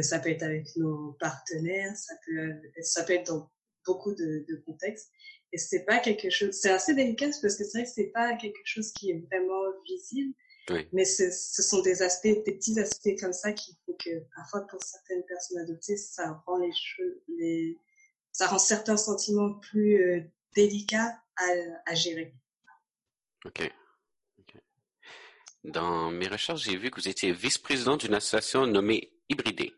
[0.00, 3.50] ça peut être avec nos partenaires ça peut ça peut être dans
[3.86, 5.10] beaucoup de, de contextes.
[5.52, 8.36] Et c'est pas quelque chose, c'est assez délicat parce que c'est vrai que c'est pas
[8.36, 10.34] quelque chose qui est vraiment visible.
[10.70, 10.86] Oui.
[10.92, 14.82] Mais ce sont des aspects, des petits aspects comme ça qui font que parfois pour
[14.82, 17.76] certaines personnes adoptées, ça rend les choses, les,
[18.30, 20.22] ça rend certains sentiments plus euh,
[20.54, 21.46] délicats à,
[21.86, 22.34] à gérer.
[23.44, 23.70] Ok.
[25.64, 29.72] Dans mes recherches, j'ai vu que vous étiez vice-président d'une association nommée Hybridé.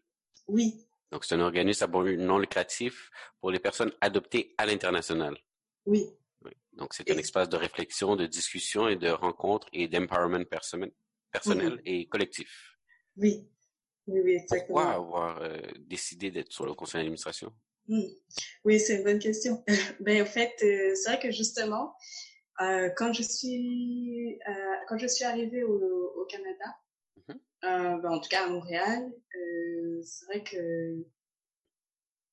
[0.49, 0.87] Oui.
[1.15, 3.09] Donc, c'est un organisme à but non lucratif
[3.39, 5.39] pour les personnes adoptées à l'international.
[5.87, 6.09] Oui.
[6.45, 6.51] oui.
[6.73, 10.91] Donc, c'est un espace de réflexion, de discussion et de rencontre et d'empowerment personnel,
[11.31, 12.77] personnel et collectif.
[13.17, 13.49] Oui.
[14.09, 14.81] Oui, oui, exactement.
[14.81, 17.53] Pourquoi avoir euh, décidé d'être sur le conseil d'administration?
[17.87, 18.09] Hmm.
[18.65, 19.63] Oui, c'est une bonne question.
[20.01, 21.95] ben, en fait, euh, c'est vrai que justement,
[22.61, 24.41] euh, quand je suis
[24.89, 26.77] quand je suis arrivée au, au Canada,
[27.65, 31.07] ben, en tout cas à Montréal, euh, c'est vrai que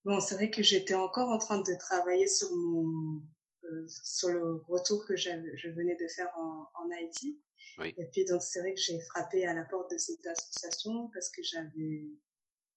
[0.04, 3.22] bon, c'est vrai que j'étais encore en train de travailler sur mon
[3.64, 7.40] euh, sur le retour que je venais de faire en, en Haïti.
[7.78, 7.94] Oui.
[7.98, 11.30] Et puis donc c'est vrai que j'ai frappé à la porte de cette association parce
[11.30, 12.10] que j'avais,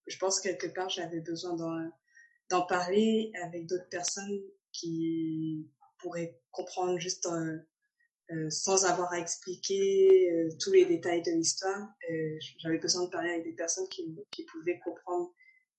[0.07, 1.91] je pense quelque part j'avais besoin d'en
[2.51, 4.43] d'en parler avec d'autres personnes
[4.73, 5.67] qui
[5.99, 7.59] pourraient comprendre juste euh,
[8.31, 11.89] euh, sans avoir à expliquer euh, tous les détails de l'histoire.
[12.11, 15.33] Euh, J'avais besoin de parler avec des personnes qui, qui pouvaient comprendre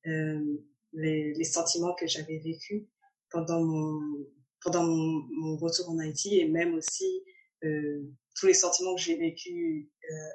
[0.07, 0.57] euh,
[0.93, 2.83] les, les sentiments que j'avais vécus
[3.29, 4.27] pendant mon
[4.61, 7.23] pendant mon, mon retour en Haïti et même aussi
[7.63, 8.01] euh,
[8.35, 9.87] tous les sentiments que j'ai vécus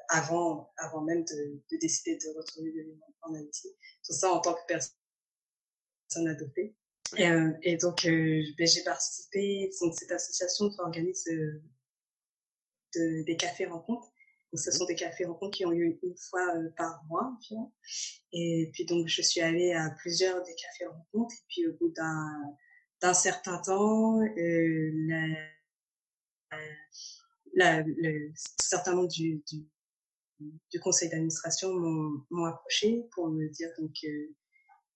[0.08, 2.72] avant avant même de, de décider de retourner
[3.22, 3.68] en Haïti.
[4.04, 6.74] Tout ça en tant que personne adoptée.
[7.16, 7.28] Et,
[7.62, 11.24] et donc, ben, j'ai participé, donc cette association qui organise
[12.94, 14.08] de, des cafés rencontres.
[14.52, 17.72] Donc, ce sont des cafés rencontres qui ont lieu une fois euh, par mois environ.
[18.32, 21.34] Et puis donc, je suis allée à plusieurs des cafés rencontres.
[21.34, 22.56] Et puis au bout d'un
[23.00, 26.58] d'un certain temps, euh, la,
[27.54, 29.66] la, le, certains membres du, du,
[30.70, 34.36] du conseil d'administration m'ont m'ont approché pour me dire donc euh,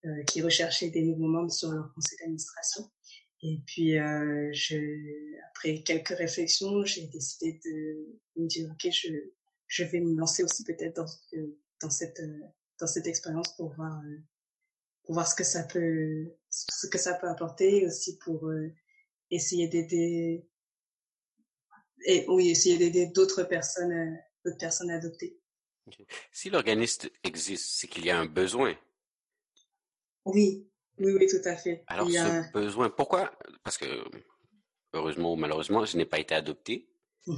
[0.06, 2.90] euh, qu'ils recherchaient des nouveaux membres sur leur conseil d'administration.
[3.46, 4.78] Et puis, euh, je,
[5.50, 9.10] après quelques réflexions, j'ai décidé de, de me dire, ok, je,
[9.66, 11.06] je vais me lancer aussi peut-être dans,
[11.82, 12.40] dans cette, euh,
[12.80, 14.16] dans cette expérience pour voir, euh,
[15.02, 18.72] pour voir ce que ça peut, ce que ça peut apporter, et aussi pour euh,
[19.30, 20.48] essayer d'aider,
[22.06, 25.38] et oui, essayer d'aider d'autres personnes, d'autres personnes adoptées.
[26.32, 28.74] Si l'organisme existe, c'est qu'il y a un besoin.
[30.24, 30.66] Oui,
[30.98, 31.84] oui, oui, tout à fait.
[31.86, 33.32] Alors, ce besoin, pourquoi?
[33.62, 33.86] Parce que,
[34.92, 36.88] heureusement ou malheureusement, je n'ai pas été adopté.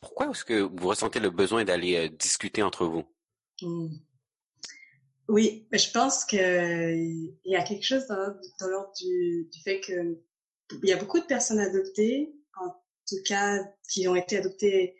[0.00, 3.04] Pourquoi est-ce que vous ressentez le besoin d'aller euh, discuter entre vous?
[3.62, 3.88] Hmm.
[5.28, 9.62] Oui, mais je pense que il y a quelque chose dans, dans l'ordre du, du
[9.62, 10.20] fait que
[10.82, 12.70] il y a beaucoup de personnes adoptées, en
[13.08, 13.58] tout cas
[13.90, 14.94] qui ont été adoptées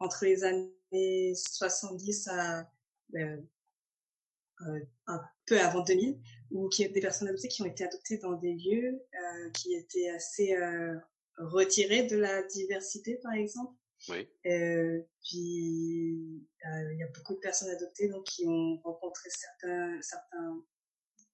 [0.00, 2.70] entre les années 70 à
[3.14, 3.36] euh,
[4.66, 6.20] euh, un peu avant 2000,
[6.50, 10.08] ou qui des personnes adoptées qui ont été adoptées dans des lieux euh, qui étaient
[10.10, 10.96] assez euh,
[11.36, 13.74] retirés de la diversité, par exemple.
[14.08, 14.28] Oui.
[14.46, 20.00] Euh, puis euh, il y a beaucoup de personnes adoptées donc qui ont rencontré certains
[20.02, 20.64] certains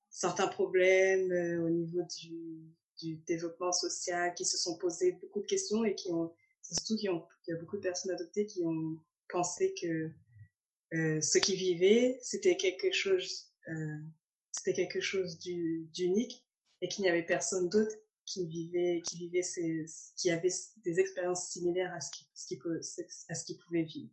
[0.09, 2.62] certains problèmes euh, au niveau du,
[3.03, 7.09] du développement social, qui se sont posé beaucoup de questions et qui ont surtout qui
[7.09, 8.99] ont il y a beaucoup de personnes adoptées qui ont
[9.29, 10.11] pensé que
[10.95, 13.99] euh, ce qu'ils vivaient c'était quelque chose euh,
[14.65, 16.47] c'était quelque chose du- d'unique
[16.81, 17.95] et qu'il n'y avait personne d'autre
[18.25, 19.85] qui vivait qui vivait ces,
[20.17, 20.49] qui avait
[20.85, 22.81] des expériences similaires à ce qui, ce qui peut-
[23.29, 24.11] à ce qu'ils pouvaient vivre.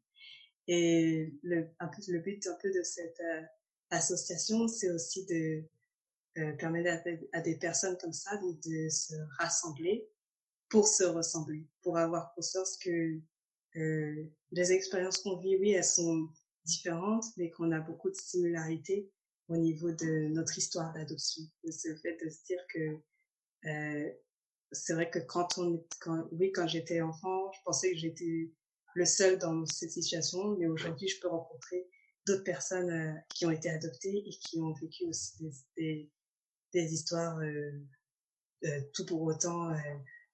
[0.68, 3.42] Et le un le but un peu de cette euh,
[3.92, 5.64] association c'est aussi de
[6.38, 10.10] euh, permettre à, des- personnes comme ça de se rassembler
[10.70, 13.20] pour se ressembler pour avoir conscience que
[13.78, 16.28] euh, les expériences qu'on vit oui elles sont
[16.66, 19.10] différentes mais qu'on a beaucoup de similarités
[19.52, 21.44] au niveau de notre histoire d'adoption.
[21.70, 24.12] C'est le fait de se dire que euh,
[24.72, 28.52] c'est vrai que quand on est, quand, oui, quand j'étais enfant, je pensais que j'étais
[28.96, 31.88] le seul dans cette situation, mais aujourd'hui, je peux rencontrer
[32.26, 36.12] d'autres personnes euh, qui ont été adoptées et qui ont vécu aussi des, des,
[36.74, 37.72] des histoires euh,
[38.64, 39.74] euh, tout pour autant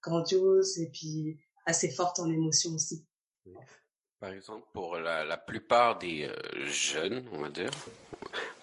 [0.02, 3.06] grandioses et puis assez fortes en émotion aussi.
[4.20, 6.30] Par exemple, pour la, la plupart des
[6.66, 7.70] jeunes, on va dire,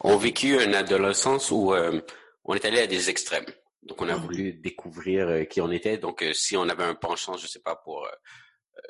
[0.05, 2.01] ont vécu une adolescence où euh,
[2.43, 3.45] on est allé à des extrêmes.
[3.83, 4.21] Donc, on a Mhm.
[4.23, 5.97] voulu découvrir euh, qui on était.
[5.97, 8.09] Donc, euh, si on avait un penchant, je sais pas, pour euh,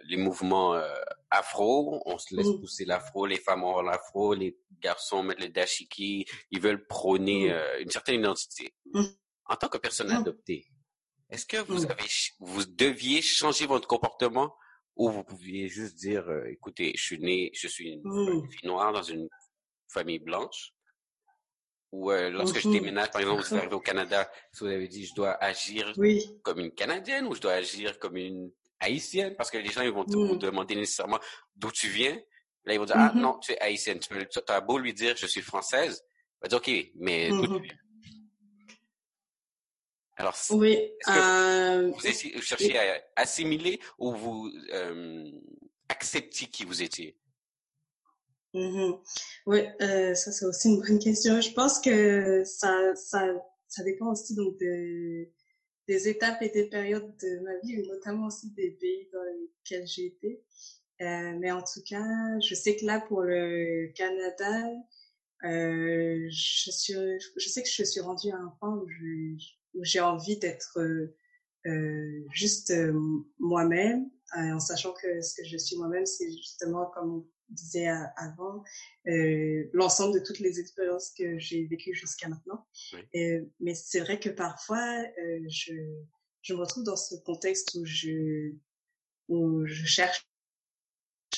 [0.07, 0.93] les mouvements euh,
[1.30, 2.59] afro, on se laisse Mhm.
[2.59, 7.80] pousser l'afro, les femmes ont l'afro, les garçons mettent les dashiki, ils veulent prôner euh,
[7.82, 8.74] une certaine identité.
[8.93, 9.07] Mhm.
[9.47, 10.66] En tant que personne adoptée,
[11.30, 12.03] est-ce que vous avez,
[12.39, 14.55] vous deviez changer votre comportement
[14.95, 18.49] ou vous pouviez juste dire, euh, écoutez, je suis né, je suis une Mhm.
[18.49, 19.28] fille noire dans une
[19.89, 20.72] famille blanche?
[21.96, 25.06] Ou euh, lorsque je déménage, par exemple, vous arrivé au Canada, si vous avez dit,
[25.06, 29.34] je dois agir Oui, comme une Canadienne ou je dois agir comme une Haïtienne?
[29.38, 30.38] Parce que les gens ils vont te- Mhm.
[30.39, 31.20] demander nécessairement
[31.56, 32.20] d'où tu viens.
[32.66, 33.22] Là ils vont dire ah Mhm.
[33.22, 34.00] non tu es Haïtienne.
[34.00, 34.14] Tu
[34.50, 37.78] as beau lui dire je suis française, il va dire ok mais d'où tu viens?
[40.18, 40.74] Alors oui.
[40.74, 45.32] est-ce que Euh, vous, essayez- vous cherchez à assimiler ou vous euh,
[45.88, 47.16] acceptiez qui vous étiez?
[48.56, 48.99] Mm-hmm.
[49.47, 51.41] Oui, euh, ça c'est aussi une bonne question.
[51.41, 53.28] Je pense que ça, ça,
[53.68, 55.28] ça dépend aussi donc de,
[55.89, 60.06] des étapes et des périodes de ma vie, notamment aussi des pays dans lesquels j'ai
[60.06, 60.41] été.
[61.01, 62.06] Euh, mais en tout cas,
[62.39, 64.72] je sais que là pour le Canada,
[65.43, 68.88] euh, je suis, je sais que je suis rendue à un point où
[69.84, 70.80] j'ai envie d'être
[71.68, 72.93] euh, juste euh,
[73.39, 77.88] moi-même, euh, en sachant que ce que je suis moi-même, c'est justement comme disais
[78.18, 78.64] avant,
[79.08, 82.66] euh, l'ensemble de toutes les expériences que j'ai vécues jusqu'à maintenant.
[83.16, 85.74] Euh, mais c'est vrai que parfois, euh, je,
[86.41, 88.54] je me retrouve dans ce contexte où je,
[89.28, 90.28] où je cherche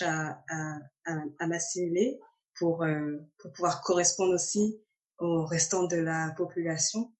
[0.01, 2.20] à, à, à, à m'assimiler
[2.55, 4.82] pour, euh, pour pouvoir correspondre aussi
[5.20, 7.14] au restant de la population.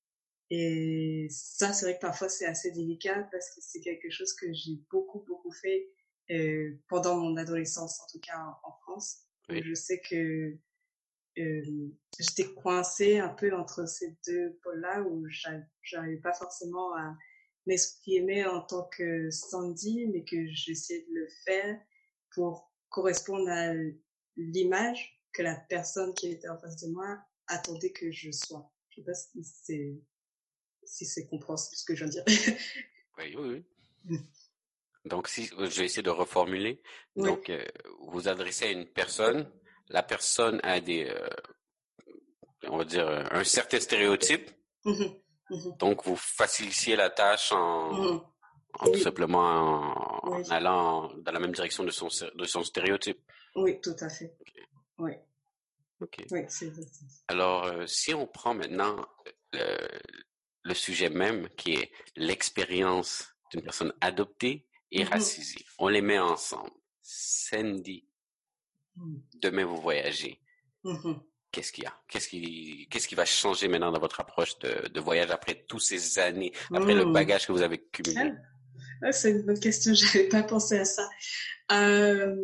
[0.50, 4.46] Et ça, c'est vrai que parfois c'est assez délicat parce que c'est quelque chose que
[4.54, 5.90] j'ai beaucoup, beaucoup fait
[6.32, 9.20] euh, pendant mon adolescence, en tout cas en, France.
[9.50, 10.58] Je sais que
[11.38, 15.26] euh, j'étais coincée un peu entre ces deux pôles-là où
[15.84, 17.16] j'arrivais pas forcément à
[17.66, 21.80] m'exprimer en tant que Sandy, mais que j'essayais de le faire
[22.34, 23.74] pour correspondre à
[24.36, 28.72] l'image que la personne qui était en face de moi attendait que je sois.
[28.90, 30.02] Je sais pas si c'est
[30.84, 32.58] si c'est compréhensible ce que je viens de dire.
[33.18, 33.66] oui, oui,
[34.10, 34.20] oui.
[35.08, 36.82] Donc, si je vais essayer de reformuler.
[37.16, 37.64] Donc, euh,
[38.08, 39.52] vous adressez à une personne,
[39.90, 41.28] la personne a des, euh,
[42.64, 44.50] on va dire, un certain stéréotype.
[44.86, 44.92] Mmh
[45.50, 48.22] mmh Donc, vous facilitiez la tâche en, mmh
[48.80, 49.40] en tout simplement
[50.24, 53.20] en, allant dans la même direction de son, de son stéréotype.
[53.56, 54.36] Oui, tout à fait.
[55.00, 55.14] Oui.
[56.00, 56.18] Ok.
[56.30, 56.42] Oui,
[57.28, 59.04] Alors, euh, si on prend maintenant
[59.52, 59.78] le,
[60.64, 65.20] le sujet même, qui est l'expérience d'une personne adoptée et mmh.
[65.80, 66.72] On les met ensemble.
[67.02, 68.08] Sandy,
[68.96, 69.16] mmh.
[69.42, 70.42] demain vous voyagez.
[70.84, 71.14] Mmh
[71.58, 71.94] qu'est-ce qu'il y a?
[72.08, 75.82] Qu'est-ce qui, qu'est-ce qui va changer maintenant dans votre approche de, de voyage après toutes
[75.82, 78.34] ces années, après le bagage que vous avez cumulé?
[79.02, 79.94] Ah, C'est une bonne question.
[79.96, 81.10] J'avais pas pensé à ça.
[81.72, 82.36] Euh,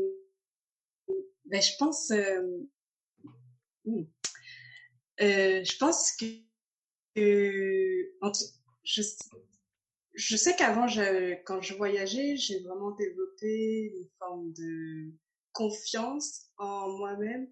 [1.45, 2.41] ben, je pense, euh,
[5.21, 6.25] euh, je pense que,
[8.83, 9.01] je,
[10.13, 10.85] je sais qu'avant,
[11.45, 15.11] quand je voyageais, j'ai vraiment développé une forme de
[15.53, 17.47] confiance en moi-même.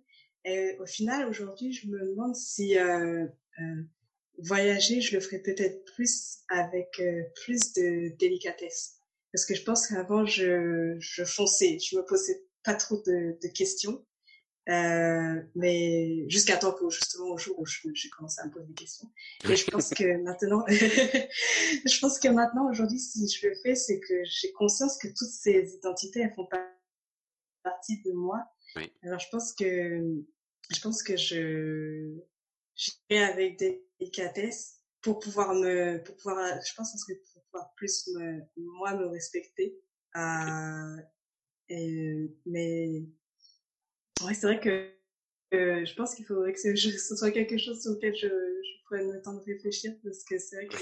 [0.46, 3.26] Et au final, aujourd'hui, je me demande si euh,
[3.60, 3.84] euh,
[4.40, 8.98] voyager, je le ferais peut-être plus avec euh, plus de délicatesse.
[9.32, 14.06] Parce que je pense qu'avant, je, fonçais, je me posais pas trop de questions.
[14.72, 18.74] Euh, mais jusqu'à temps que justement au jour où j'ai commencé à me poser des
[18.74, 19.12] questions.
[19.50, 24.00] Et je pense que maintenant, je pense que maintenant aujourd'hui, si je le fais, c'est
[24.00, 26.66] que j'ai conscience que toutes ces identités, elles font pas
[27.64, 28.46] partie de moi.
[28.78, 28.94] Oui.
[29.04, 30.24] Alors je pense que
[30.70, 32.18] je pense que je
[32.76, 38.42] je avec délicatesse pour pouvoir me pour pouvoir je pense que pour pouvoir plus me
[38.56, 39.78] moi me respecter
[40.16, 40.98] euh,
[41.68, 43.04] et mais
[44.26, 44.92] Ouais, c'est vrai que
[45.54, 46.76] euh, je pense qu'il faudrait que ce
[47.16, 50.56] soit quelque chose sur lequel je, je pourrais me temps de réfléchir parce que c'est
[50.56, 50.76] vrai que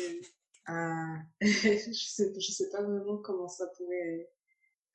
[0.71, 4.29] euh, je sais sais pas vraiment comment ça pourrait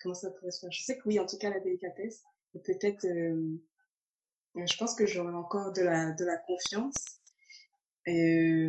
[0.01, 0.73] comment ça pourrait se faire.
[0.73, 2.23] Je sais que oui, en tout cas la délicatesse
[2.61, 3.59] peut-être euh,
[4.55, 6.95] je pense que j'aurais encore de la de la confiance.
[8.07, 8.69] Et,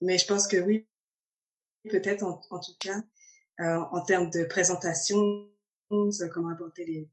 [0.00, 0.88] mais je pense que oui,
[1.88, 3.02] peut-être en, en, tout cas
[3.60, 5.48] euh, en termes de présentation,
[5.88, 7.10] comment aborder les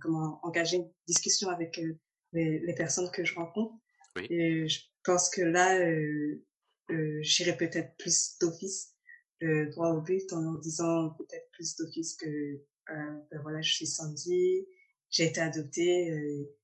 [0.00, 1.98] comment engager une discussion avec euh,
[2.32, 3.74] les, les, personnes que je rencontre.
[4.16, 4.26] Oui.
[4.30, 6.44] Et je pense que là, euh,
[6.90, 8.94] euh, j'irai peut-être plus d'office
[9.42, 13.72] euh, droit au but en leur disant peut-être plus d'office que euh, ben voilà, je
[13.72, 14.66] suis Sandy,
[15.10, 16.56] j'ai été adoptée, euh,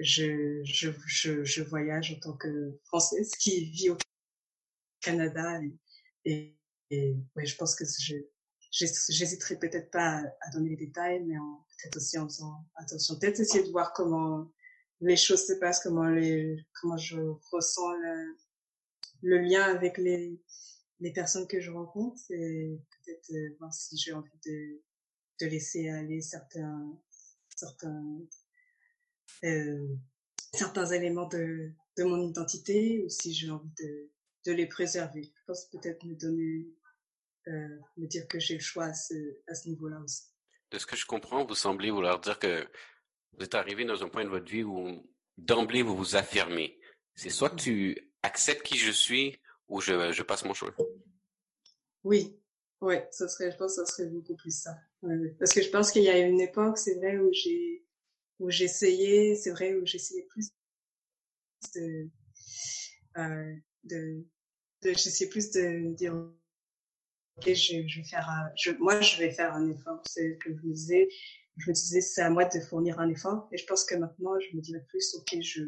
[0.00, 3.96] je, je, je, je, voyage en tant que Française qui vit au
[5.00, 5.72] Canada et,
[6.24, 6.56] et,
[6.90, 8.16] et ouais, je pense que je,
[8.70, 11.36] j'hésiterai peut-être pas à, donner les détails, mais
[11.80, 13.18] peut-être aussi en faisant attention.
[13.18, 14.50] Peut-être essayer de voir comment
[15.00, 17.20] les choses se passent, comment je
[17.50, 17.92] ressens
[19.22, 20.40] le, lien avec les,
[21.14, 24.80] personnes que je rencontre et peut-être euh, voir si j'ai envie de,
[25.46, 26.98] laisser aller certains,
[29.44, 29.96] euh,
[30.92, 35.22] éléments de, mon identité ou si j'ai envie de, les préserver.
[35.22, 36.66] Je pense peut-être me donner
[37.48, 40.29] euh, me dire que j'ai le choix à ce niveau-là aussi.
[40.70, 42.66] De ce que je comprends, vous semblez vouloir dire que
[43.32, 45.04] vous êtes arrivé dans un point de votre vie où
[45.36, 46.78] d'emblée vous vous affirmez.
[47.14, 50.72] C'est soit tu acceptes qui je suis ou je, je passe mon chemin.
[52.04, 52.38] Oui,
[52.80, 54.76] ouais, ça serait, je pense que ça serait beaucoup plus ça.
[55.38, 57.84] Parce que je pense qu'il y a une époque, c'est vrai, où j'ai
[58.38, 60.50] où j'essayais, c'est vrai, où j'essayais plus
[61.74, 62.08] de,
[63.18, 63.54] euh,
[63.84, 64.24] de,
[64.82, 66.14] de j'essayais plus de dire,
[67.40, 70.02] ok, je, je vais faire, je, moi, je vais faire un effort.
[70.06, 71.08] C'est que je me disais,
[71.56, 73.48] je me disais, c'est à moi de fournir un effort.
[73.52, 75.62] Et je pense que maintenant, je me dirais plus, ok, je,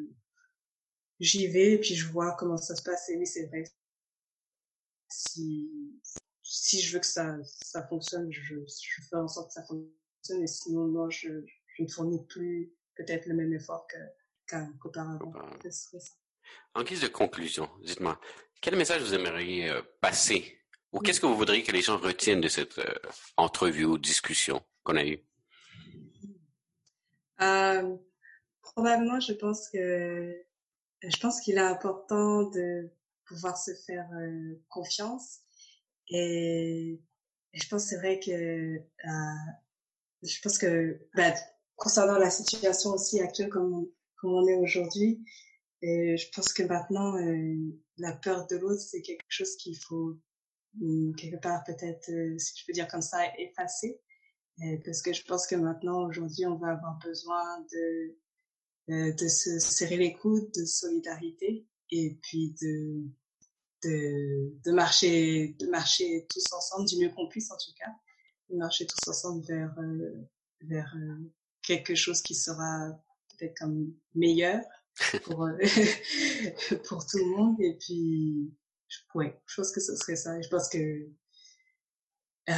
[1.20, 3.08] j'y vais, et puis je vois comment ça se passe.
[3.08, 3.64] Et oui, c'est vrai.
[5.08, 6.00] Si,
[6.42, 10.42] si je veux que ça, ça fonctionne, je, je fais en sorte que ça fonctionne.
[10.42, 11.28] Et sinon, non, je,
[11.76, 13.86] je ne fournis plus peut-être le même effort
[14.48, 15.32] qu'auparavant.
[16.74, 18.20] En guise de conclusion, dites-moi,
[18.60, 20.61] quel message vous aimeriez euh, passer
[20.92, 22.94] ou qu'est-ce que vous voudriez que les gens retiennent de cette euh,
[23.36, 25.20] entrevue ou discussion qu'on a eue?
[27.40, 27.96] Euh,
[28.60, 30.36] probablement, je pense que
[31.02, 32.90] je pense qu'il est important de
[33.26, 35.40] pouvoir se faire euh, confiance
[36.08, 37.00] et,
[37.54, 38.80] je pense c'est vrai que euh,
[40.22, 41.34] je pense que bah,
[41.76, 45.22] concernant la situation aussi actuelle comme on, comme on est aujourd'hui
[45.82, 50.16] et je pense que maintenant euh, la peur de l'autre c'est quelque chose qu'il faut
[51.16, 54.00] quelque part peut-être si je peux dire comme ça effacer
[54.84, 58.16] parce que je pense que maintenant aujourd'hui on va avoir besoin de
[58.90, 63.04] euh, de se serrer les coudes, de solidarité et puis de
[63.84, 67.92] de, de marcher de marcher tous ensemble du mieux qu'on puisse en tout cas,
[68.50, 70.28] de marcher tous ensemble vers euh,
[70.62, 71.30] vers euh,
[71.62, 72.90] quelque chose qui sera
[73.30, 74.60] peut-être comme meilleur
[75.22, 75.48] pour
[76.88, 78.52] pour tout le monde et puis
[79.14, 80.40] ouais, je pense que ce serait ça.
[80.40, 80.78] je pense que
[82.48, 82.52] euh,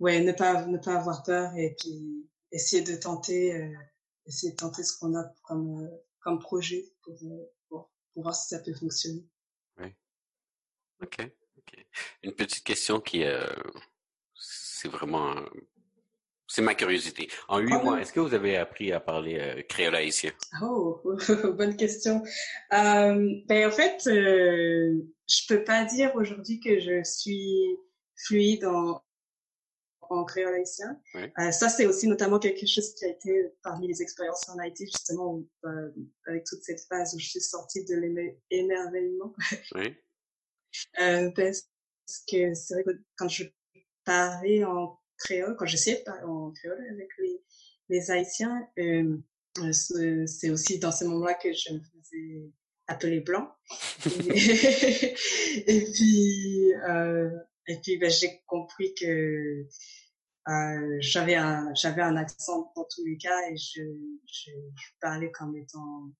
[0.00, 3.74] ouais, ne pas ne pas avoir peur et puis essayer de tenter
[4.28, 5.88] essayer de tenter ce qu'on a comme, euh,
[6.20, 9.26] comme projet pour, euh, pour, pour, voir si ça peut fonctionner.
[9.78, 9.94] Oui.
[11.02, 11.18] Ok.
[11.56, 11.86] ok.
[12.22, 13.46] Une petite question qui, euh,
[14.34, 15.34] c'est vraiment,
[16.46, 17.28] c'est ma curiosité.
[17.48, 20.32] En huit ah mois, est-ce que vous avez appris à parler euh, créole haïtien?
[20.62, 21.00] Oh,
[21.56, 22.22] bonne question.
[22.72, 27.76] Euh, ben en fait, euh, je peux pas dire aujourd'hui que je suis
[28.16, 29.02] fluide en,
[30.10, 31.00] en créole haïtien.
[31.14, 34.86] Euh, ça, c'est aussi notamment quelque chose qui a été parmi les expériences en Haïti,
[34.86, 35.90] justement, euh,
[36.26, 37.94] avec toute cette phase où je suis sortie de
[38.50, 39.34] l'émerveillement.
[39.74, 39.94] Oui.
[41.00, 41.68] euh, parce
[42.30, 43.44] que c'est vrai que quand je
[44.04, 47.42] parlais en créole, quand j'essayais de parler en créole avec les,
[47.88, 49.18] les Haïtiens, euh,
[49.72, 52.52] c'est aussi dans ce moment-là que je me faisais
[52.88, 53.54] appeler blanc.
[54.06, 55.14] et,
[55.66, 57.30] et puis, euh,
[57.68, 59.66] et puis, ben, j'ai compris que
[60.48, 63.82] euh, j'avais un j'avais un accent dans tous les cas et je,
[64.26, 66.10] je, je, parlais comme étant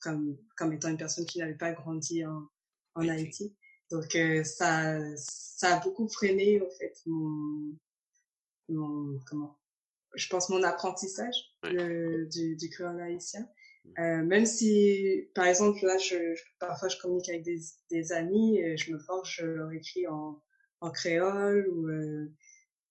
[0.00, 2.46] comme comme étant une personne qui n'avait pas grandi en,
[2.94, 3.56] en Haïti.
[3.90, 7.74] Donc euh, ça ça a beaucoup freiné au fait mon
[8.68, 9.58] mon comment
[10.14, 13.48] je pense mon apprentissage du du créole haïtien.
[13.98, 17.58] Euh, même si, par exemple, là, je, parfois je communique avec des,
[17.90, 20.42] des amis, et je me force, je leur écris en,
[20.80, 22.32] en créole ou euh,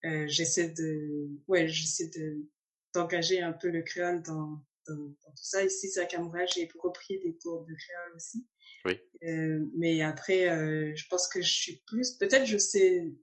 [0.06, 2.46] euh, j'essaie de, ouais, j'essaie de
[2.94, 5.64] d'engager un peu le créole dans, dans, dans tout ça.
[5.64, 8.48] Ici, c'est à Montréal, j'ai repris des cours de créole aussi.
[8.86, 9.00] Oui.
[9.24, 13.14] Euh, mais après, euh, je pense que je suis plus, peut-être je sais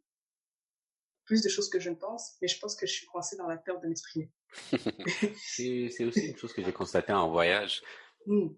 [1.25, 3.47] plus de choses que je ne pense, mais je pense que je suis coincée dans
[3.47, 4.31] la peur de m'exprimer.
[5.37, 7.83] c'est aussi une chose que j'ai constaté en voyage.
[8.27, 8.49] Mmh.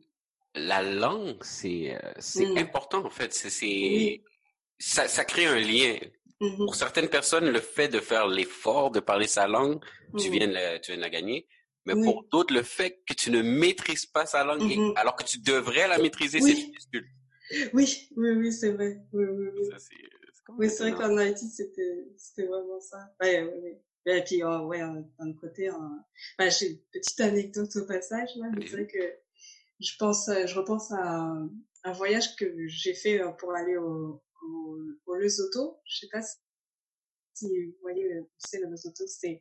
[0.55, 2.59] La langue, c'est euh, mmh.
[2.59, 3.33] important en fait.
[3.33, 4.23] C'est oui
[4.79, 5.99] ça, ça crée un lien.
[6.41, 6.57] Mm-hmm.
[6.57, 9.83] Pour certaines personnes, le fait de faire l'effort de parler sa langue,
[10.17, 10.31] tu, mm-hmm.
[10.31, 11.47] viens de la, tu viens de la gagner.
[11.87, 14.95] Mais pour d'autres, le fait que tu ne maîtrises pas sa langue, mm-hmm.
[14.97, 17.05] alors que tu devrais la maîtriser, c'est difficile.
[17.73, 18.99] Oui, oui, oui, c'est vrai.
[19.13, 19.69] Oui, oui, oui.
[19.71, 19.79] Ça,
[20.49, 23.15] oui, c'est vrai qu'en Haïti, c'était, c'était vraiment ça.
[23.21, 24.13] Ouais, oui, oui.
[24.13, 24.81] Et puis, oh, ouais,
[25.19, 25.69] d'un côté,
[26.39, 28.47] bah, j'ai une petite anecdote au passage, là.
[28.61, 28.99] C'est vrai que
[29.81, 31.51] je pense, je repense à un,
[31.85, 35.81] un voyage que j'ai fait euh, pour aller au, au, au Lesotho.
[35.85, 36.23] Je sais pas
[37.35, 39.41] si, vous voyez, c'est le Lesotho, c'est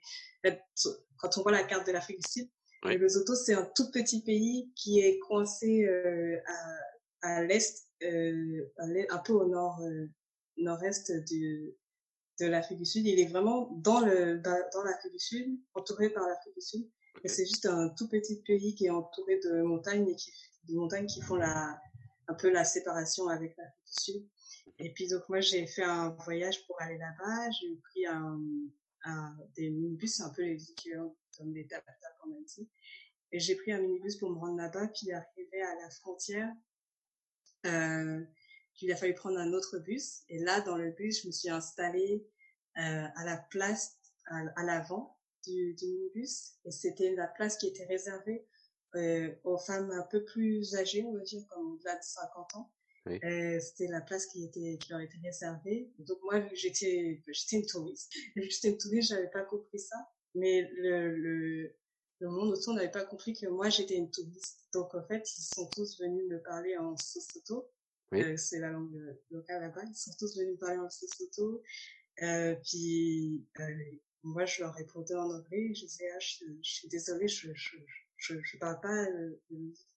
[1.17, 2.49] quand on voit la carte de l'Afrique du Sud,
[2.83, 6.37] le Lesotho c'est un tout petit pays qui est coincé euh,
[7.21, 8.69] à, à l'est, euh,
[9.09, 10.07] un peu au nord, euh,
[10.57, 11.75] nord-est de
[12.39, 13.05] de l'Afrique du Sud.
[13.05, 16.89] Il est vraiment dans le dans l'Afrique du Sud, entouré par l'Afrique du Sud.
[17.23, 20.31] Et c'est juste un tout petit pays qui est entouré de montagnes et qui
[20.67, 21.79] de montagnes qui font la
[22.27, 24.27] un peu la séparation avec l'Afrique du Sud.
[24.79, 27.51] Et puis donc moi j'ai fait un voyage pour aller là-bas.
[27.51, 28.41] J'ai pris un,
[29.05, 31.83] un, des minibus, un peu les équivalents comme des tap
[32.27, 32.69] on dit.
[33.31, 34.87] Et j'ai pris un minibus pour me rendre là-bas.
[34.87, 36.51] Puis arrivé à la frontière,
[37.65, 38.23] euh,
[38.81, 40.23] il a fallu prendre un autre bus.
[40.29, 42.27] Et là dans le bus, je me suis installée
[42.77, 43.97] euh, à la place
[44.27, 46.53] à, à l'avant du, du minibus.
[46.65, 48.45] Et c'était la place qui était réservée
[49.43, 52.71] aux femmes un peu plus âgées, on va dire, comme au-delà de 50 ans.
[53.05, 55.91] c'était la place qui était qui leur était réservée.
[55.99, 58.13] Donc moi, j'étais j'étais une touriste.
[58.35, 59.95] J'étais une touriste, j'avais pas compris ça.
[60.33, 61.75] Mais le, le,
[62.19, 64.59] le monde autour n'avait pas compris que moi j'étais une touriste.
[64.73, 67.69] Donc en fait, ils sont tous venus me parler en Sosoto.
[68.11, 68.21] Oui.
[68.21, 68.95] Euh, c'est la langue
[69.31, 69.83] locale là-bas.
[69.87, 71.61] Ils sont tous venus me parler en Sosoto.
[72.21, 73.75] Euh, puis euh,
[74.23, 75.73] moi je leur répondais en anglais.
[75.73, 77.77] Je disais ah, je, je suis désolée, je je,
[78.17, 79.05] je je parle pas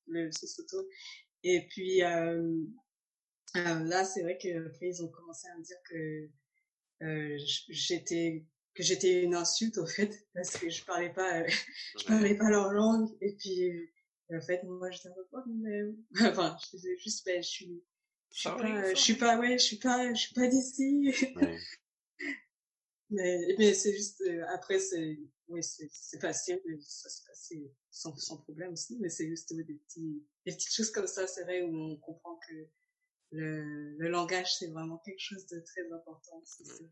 [0.06, 0.88] le, Sosoto.
[1.44, 2.64] Et puis euh,
[3.56, 6.28] euh, là, c'est vrai qu'après ils ont commencé à me dire que
[7.02, 7.38] euh,
[7.68, 8.44] j'étais
[8.74, 11.48] que j'étais une insulte au fait parce que je parlais pas euh,
[11.98, 15.38] je parlais pas leur langue et puis euh, en fait moi j'étais un peu oh,
[15.46, 15.82] mais
[16.28, 17.82] enfin je disais juste ben je suis
[18.30, 21.12] je suis pas suis pas ouais je suis pas je suis pas d'ici.
[23.10, 25.18] Mais mais c'est juste euh, après c'est
[25.48, 27.54] oui c'est c'est facile ça se passe
[27.90, 31.44] sans sans problème aussi mais c'est juste des petits des petites choses comme ça c'est
[31.44, 32.68] vrai où on comprend que
[33.32, 36.42] le, le langage, c'est vraiment quelque chose de très important.
[36.60, 36.88] vrai.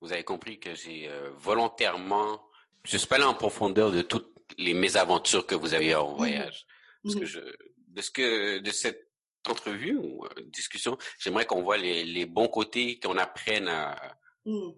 [0.00, 2.42] Vous avez compris que j'ai euh, volontairement,
[2.84, 6.16] je suis pas allé en profondeur de toutes les mésaventures que vous avez en mmh
[6.16, 6.66] voyage.
[7.02, 7.40] Parce que mmh je,
[7.88, 9.05] de ce que, de cette
[9.50, 14.18] entrevue ou euh, discussion, j'aimerais qu'on voit les, les bons côtés, qu'on apprenne à.
[14.44, 14.70] Mmh.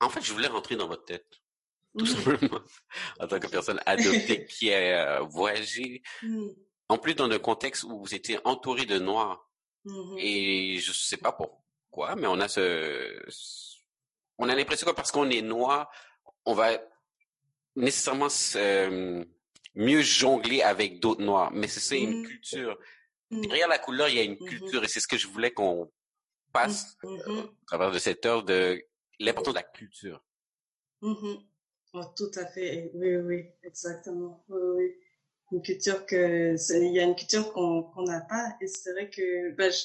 [0.00, 1.40] En fait, je voulais rentrer dans votre tête,
[1.98, 2.60] tout simplement,
[3.20, 6.02] en tant que personne adoptée qui a euh, voyagé.
[6.88, 9.48] En plus, dans un contexte où vous étiez entouré de noirs.
[10.18, 13.22] Et je sais pas pourquoi, mais on a ce,
[14.38, 15.90] on a l'impression que parce qu'on est noir,
[16.46, 16.78] on va
[17.76, 19.24] nécessairement euh,
[19.74, 21.50] mieux jongler avec d'autres noirs.
[21.52, 22.26] Mais c'est ça, une mmh.
[22.26, 22.78] culture.
[23.30, 23.40] Mmh.
[23.42, 25.50] Derrière la couleur, il y a une mmh culture et c'est ce que je voulais
[25.50, 25.90] qu'on
[26.52, 28.82] passe euh, à travers de cette heure de
[29.18, 30.24] l'importance de la culture.
[31.94, 32.90] Oh, tout à fait.
[32.94, 34.44] Oui, oui, exactement.
[34.48, 34.94] Oui, oui.
[35.52, 39.52] Une culture que, il y a une culture qu'on n'a pas et c'est vrai que,
[39.52, 39.84] bah, je,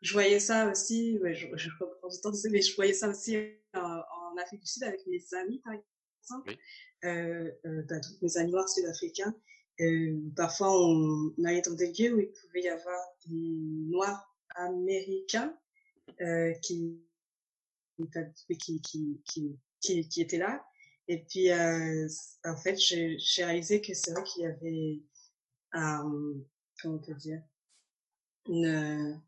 [0.00, 3.36] je voyais ça aussi, ouais, je, je reprends du temps, mais je voyais ça aussi
[3.74, 6.58] en, en, Afrique du Sud avec mes amis, par exemple, oui.
[7.04, 9.34] euh, euh, bah, mes amis noirs sud-africains.
[9.80, 15.54] Euh, parfois, on, allait dans des lieux où il pouvait y avoir des noirs américains
[16.20, 16.98] euh, qui,
[18.48, 19.20] qui, qui,
[19.80, 20.64] qui, qui, étaient là.
[21.08, 22.08] Et puis, euh,
[22.44, 25.02] en fait, j'ai réalisé que c'est vrai qu'il y avait,
[25.74, 26.34] euh,
[26.80, 27.42] comment on peut dire,
[28.48, 29.20] une,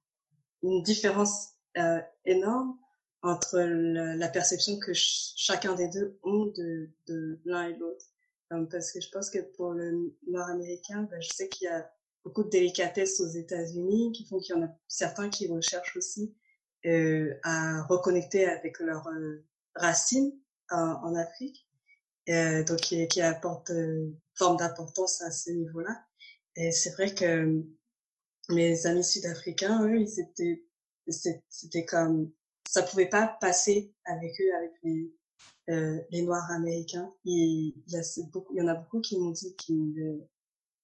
[0.62, 2.78] une différence euh, énorme
[3.22, 8.06] entre la, perception que chacun des deux ont de, de l'un et l'autre.
[8.70, 11.90] Parce que je pense que pour le nord-américain, ben, je sais qu'il y a
[12.24, 16.34] beaucoup de délicatesse aux États-Unis qui font qu'il y en a certains qui recherchent aussi
[16.86, 19.44] euh, à reconnecter avec leurs euh,
[19.74, 20.32] racines
[20.70, 21.66] en Afrique,
[22.28, 26.04] euh, donc qui, qui apporte euh, forme d'importance à ce niveau-là.
[26.56, 27.62] Et c'est vrai que
[28.50, 30.64] mes amis sud-africains, eux, ils étaient,
[31.06, 32.30] c'était comme,
[32.68, 35.10] ça pouvait pas passer avec eux, avec les,
[35.68, 37.12] euh, les Noirs américains.
[37.24, 38.02] Il, y a
[38.32, 40.26] beaucoup, il y en a beaucoup qui m'ont dit qu'ils,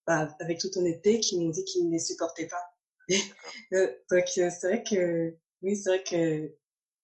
[0.07, 2.74] bah, avec toute honnêteté, qui m'ont dit qu'ils ne les supportaient pas.
[3.72, 6.55] Euh, donc euh, c'est vrai que, oui, c'est vrai que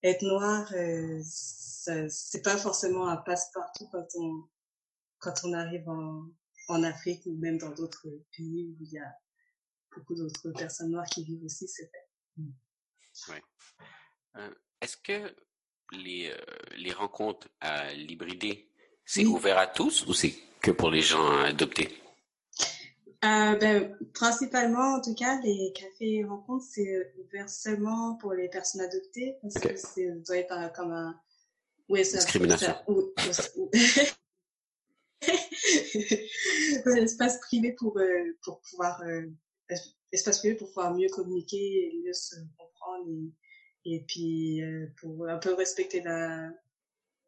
[0.03, 4.45] être noir, euh, c'est pas forcément un passe-partout quand on
[5.19, 6.27] quand on arrive en,
[6.69, 9.15] en Afrique ou même dans d'autres pays où il y a
[9.95, 12.09] beaucoup d'autres personnes noires qui vivent aussi, c'est vrai.
[13.29, 13.35] Oui.
[14.37, 15.35] Euh, Est-ce que
[15.93, 16.37] les, euh,
[16.77, 18.69] les rencontres à l'hybridé,
[19.05, 19.27] c'est oui.
[19.27, 21.89] ouvert à tous ou c'est que pour les gens adoptés?
[23.23, 28.81] Euh, ben, principalement, en tout cas, les cafés rencontres, c'est ouvert seulement pour les personnes
[28.81, 29.75] adoptées parce okay.
[29.75, 31.21] que ça doit être comme un...
[32.05, 32.69] Ça, Discrimination.
[32.69, 32.85] Ça,
[33.57, 33.71] ou,
[36.87, 39.27] un espace privé pour, euh, pour pouvoir euh,
[40.13, 43.33] espace privé pour pouvoir mieux communiquer et mieux se comprendre et,
[43.85, 46.51] et puis euh, pour un peu respecter la,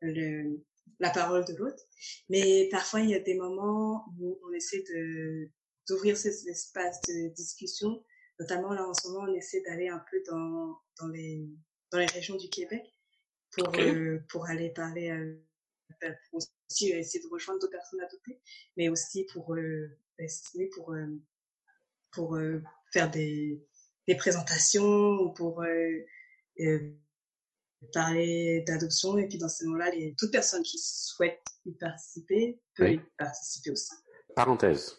[0.00, 0.64] le,
[1.00, 1.82] la parole de l'autre.
[2.28, 5.48] Mais parfois, il y a des moments où on essaie de
[5.88, 8.04] d'ouvrir ces espaces de discussion.
[8.38, 11.44] Notamment, là, en ce moment, on essaie d'aller un peu dans, dans, les,
[11.90, 12.82] dans les régions du Québec
[13.50, 13.90] pour, okay.
[13.90, 15.34] euh, pour aller parler, euh,
[16.30, 18.40] pour aussi essayer de rejoindre d'autres personnes adoptées,
[18.76, 19.98] mais aussi pour, euh,
[20.74, 21.20] pour euh,
[22.12, 22.62] pour euh,
[22.92, 23.60] faire des,
[24.06, 26.04] des présentations ou pour euh,
[27.92, 29.18] parler d'adoption.
[29.18, 32.94] Et puis dans ces moments-là, les, toute personne qui souhaite y participer peut oui.
[32.94, 33.92] y participer aussi.
[34.34, 34.98] Parenthèse.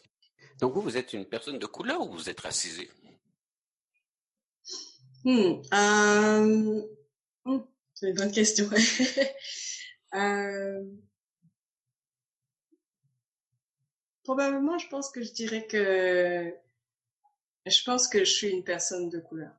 [0.59, 2.89] Donc vous, vous êtes une personne de couleur ou vous êtes racisée?
[5.25, 6.81] Hmm, euh,
[7.45, 7.59] hmm,
[7.93, 8.69] C'est une bonne question.
[10.15, 10.83] euh,
[14.23, 16.53] probablement, je pense que je dirais que
[17.65, 19.53] je pense que je suis une personne de couleur.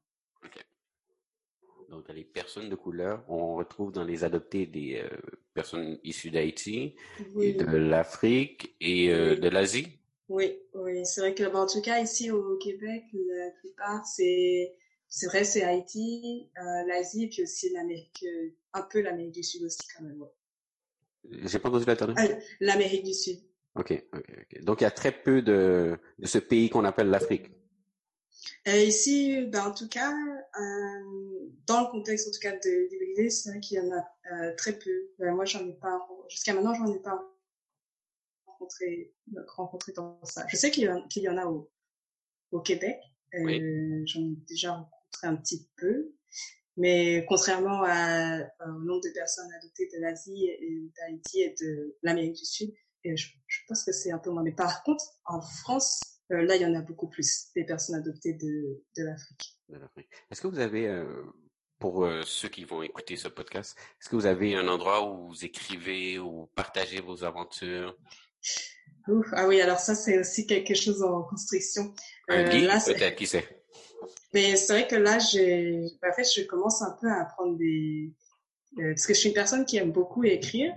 [1.95, 5.09] Donc, les personnes de couleur, on retrouve dans les adoptés des euh,
[5.55, 6.97] personnes issues d'Haïti,
[7.35, 10.01] Oui, de l'Afrique et euh, de l'Asie.
[10.29, 11.07] oui, oui.
[11.07, 14.75] C'est vrai que, bon, en tout cas, ici au Québec, la plupart, c'est,
[15.07, 18.25] c'est vrai, c'est Haïti, euh, l'Asie, puis aussi l'Amérique,
[18.73, 20.21] un peu l'Amérique du Sud aussi, quand même.
[20.21, 20.29] ouais.
[21.45, 22.17] J'ai pas entendu la dernière.
[22.19, 22.27] Ah,
[22.61, 23.39] l'Amérique du Sud.
[23.77, 24.63] Ok, ok, ok.
[24.65, 27.51] Donc, il y a très peu de, de ce pays qu'on appelle l'Afrique.
[28.69, 33.31] Euh, ici, ben, en tout cas, euh, dans le contexte, en tout cas, de l'hybride,
[33.31, 35.11] c'est vrai qu'il y en a euh, très peu.
[35.19, 37.21] Ben, moi, j'en ai pas, jusqu'à maintenant, j'en ai pas
[38.47, 39.15] rencontré,
[39.49, 40.47] rencontré dans ça.
[40.49, 41.71] Je sais qu'il y, en- qu'il y en a au,
[42.53, 42.99] au Québec.
[43.35, 43.61] Oui.
[43.61, 46.13] Euh, j'en ai déjà rencontré un petit peu.
[46.77, 52.35] Mais contrairement à, au nombre de personnes adoptées de l'Asie et d'Haïti et de l'Amérique
[52.35, 52.73] du Sud,
[53.05, 54.43] et je, je pense que c'est un peu moins.
[54.43, 57.97] Mais par contre, en France, euh, là, il y en a beaucoup plus, des personnes
[57.97, 59.59] adoptées de, de l'Afrique.
[60.31, 61.23] Est-ce que vous avez, euh,
[61.79, 65.29] pour euh, ceux qui vont écouter ce podcast, est-ce que vous avez un endroit où
[65.29, 67.97] vous écrivez ou partagez vos aventures?
[69.09, 71.95] Ouf, ah oui, alors ça, c'est aussi quelque chose en construction.
[72.29, 73.65] Un Euh, peut-être, qui sait?
[74.33, 78.13] Mais c'est vrai que là, j'ai, en fait, je commence un peu à apprendre des,
[78.79, 80.75] euh, parce que je suis une personne qui aime beaucoup écrire.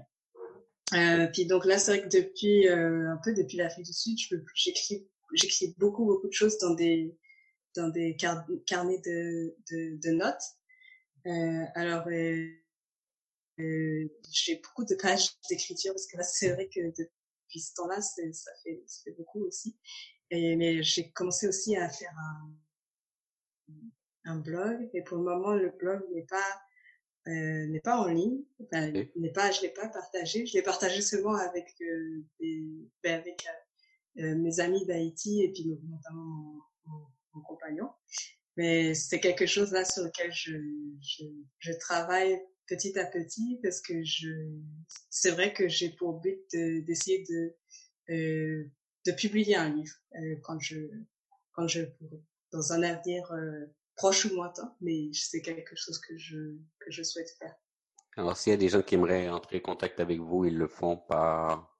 [0.93, 4.17] Euh, puis donc là, c'est vrai que depuis euh, un peu depuis l'Afrique du Sud,
[4.17, 7.17] je peux, j'écris, j'écris beaucoup beaucoup de choses dans des
[7.75, 10.43] dans des car- carnets de de, de notes.
[11.27, 12.47] Euh, alors euh,
[13.59, 18.01] euh, j'ai beaucoup de pages d'écriture parce que là, c'est vrai que depuis ce temps-là,
[18.01, 19.77] ça fait ça fait beaucoup aussi.
[20.29, 22.51] Et mais j'ai commencé aussi à faire un
[24.25, 26.61] un blog et pour le moment le blog n'est pas
[27.27, 31.01] euh, n'est pas en ligne enfin, n'est pas je l'ai pas partagé je l'ai partagé
[31.01, 32.65] seulement avec euh, des,
[33.03, 33.66] ben, avec euh,
[34.17, 37.89] mes amis d'Haïti et puis notamment mon, compagnon
[38.55, 40.53] mais c'est quelque chose là sur lequel je,
[41.01, 41.23] je
[41.59, 44.29] je travaille petit à petit parce que je
[45.11, 47.55] c'est vrai que j'ai pour but de- d'essayer de
[48.13, 48.71] euh,
[49.05, 50.77] de publier un livre euh, quand je
[51.53, 51.81] quand je
[52.51, 53.65] dans un avenir euh,
[53.95, 57.55] proche ou lointain, mais c'est quelque chose que je que je souhaite faire.
[58.15, 60.67] Alors, s'il y a des gens qui aimeraient entrer en contact avec vous, ils le
[60.67, 61.77] font par,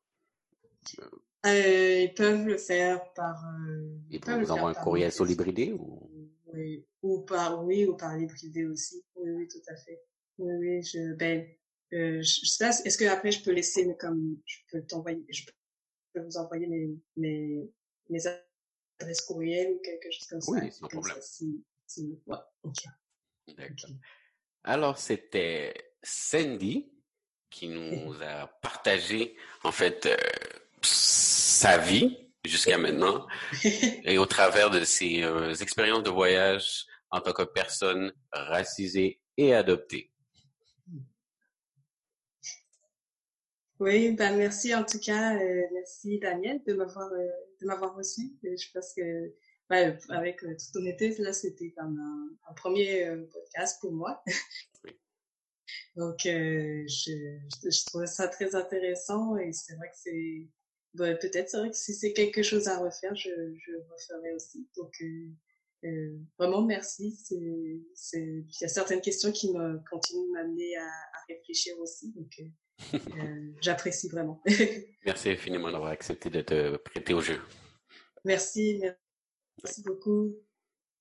[1.47, 5.73] Euh, ils peuvent le faire par euh, ils peuvent vous envoient un courriel sur l'hybridé
[5.73, 6.09] ou?
[6.53, 9.03] oui, ou par oui ou par privés aussi.
[9.15, 10.01] Oui, oui, tout à fait.
[10.37, 11.47] Oui, oui, je ben
[11.93, 15.45] euh, je, est-ce que après je peux laisser comme je peux t'envoyer je
[16.13, 17.69] peux vous envoyer mes mes
[18.09, 18.21] mes
[18.99, 20.51] adresses courriel ou quelque chose comme ça?
[20.51, 21.15] Oui, sans problème.
[21.15, 22.37] ça si, si ouais.
[23.55, 23.91] D'accord.
[24.63, 26.91] Alors, c'était Sandy
[27.49, 30.17] qui nous a partagé, en fait, euh,
[31.57, 32.15] sa vie
[32.45, 33.25] jusqu'à maintenant
[33.63, 39.55] et au travers de ses euh, expériences de voyage en tant que personne racisée et
[39.55, 40.11] adoptée.
[43.79, 47.27] Oui, ben merci en tout cas, euh, merci Daniel de m'avoir euh,
[47.59, 48.37] de m'avoir reçu.
[48.43, 49.33] Je pense que
[49.67, 54.23] ben, avec toute honnêteté, là c'était comme un, un premier podcast pour moi.
[54.83, 54.91] Oui.
[55.95, 60.47] Donc je, je, je trouvais ça très intéressant et c'est vrai que c'est
[60.93, 64.67] ben, peut-être c'est vrai que si c'est quelque chose à refaire, je je referai aussi.
[64.75, 65.29] Donc euh,
[65.85, 67.15] euh, vraiment merci.
[67.23, 71.77] C'est c'est il y a certaines questions qui me continuent de m'amener à, à réfléchir
[71.79, 72.11] aussi.
[72.13, 74.41] Donc euh, euh, j'apprécie vraiment.
[75.05, 77.39] Merci infiniment d'avoir accepté de te prêter au jeu.
[78.25, 78.81] merci,
[79.63, 80.35] merci beaucoup.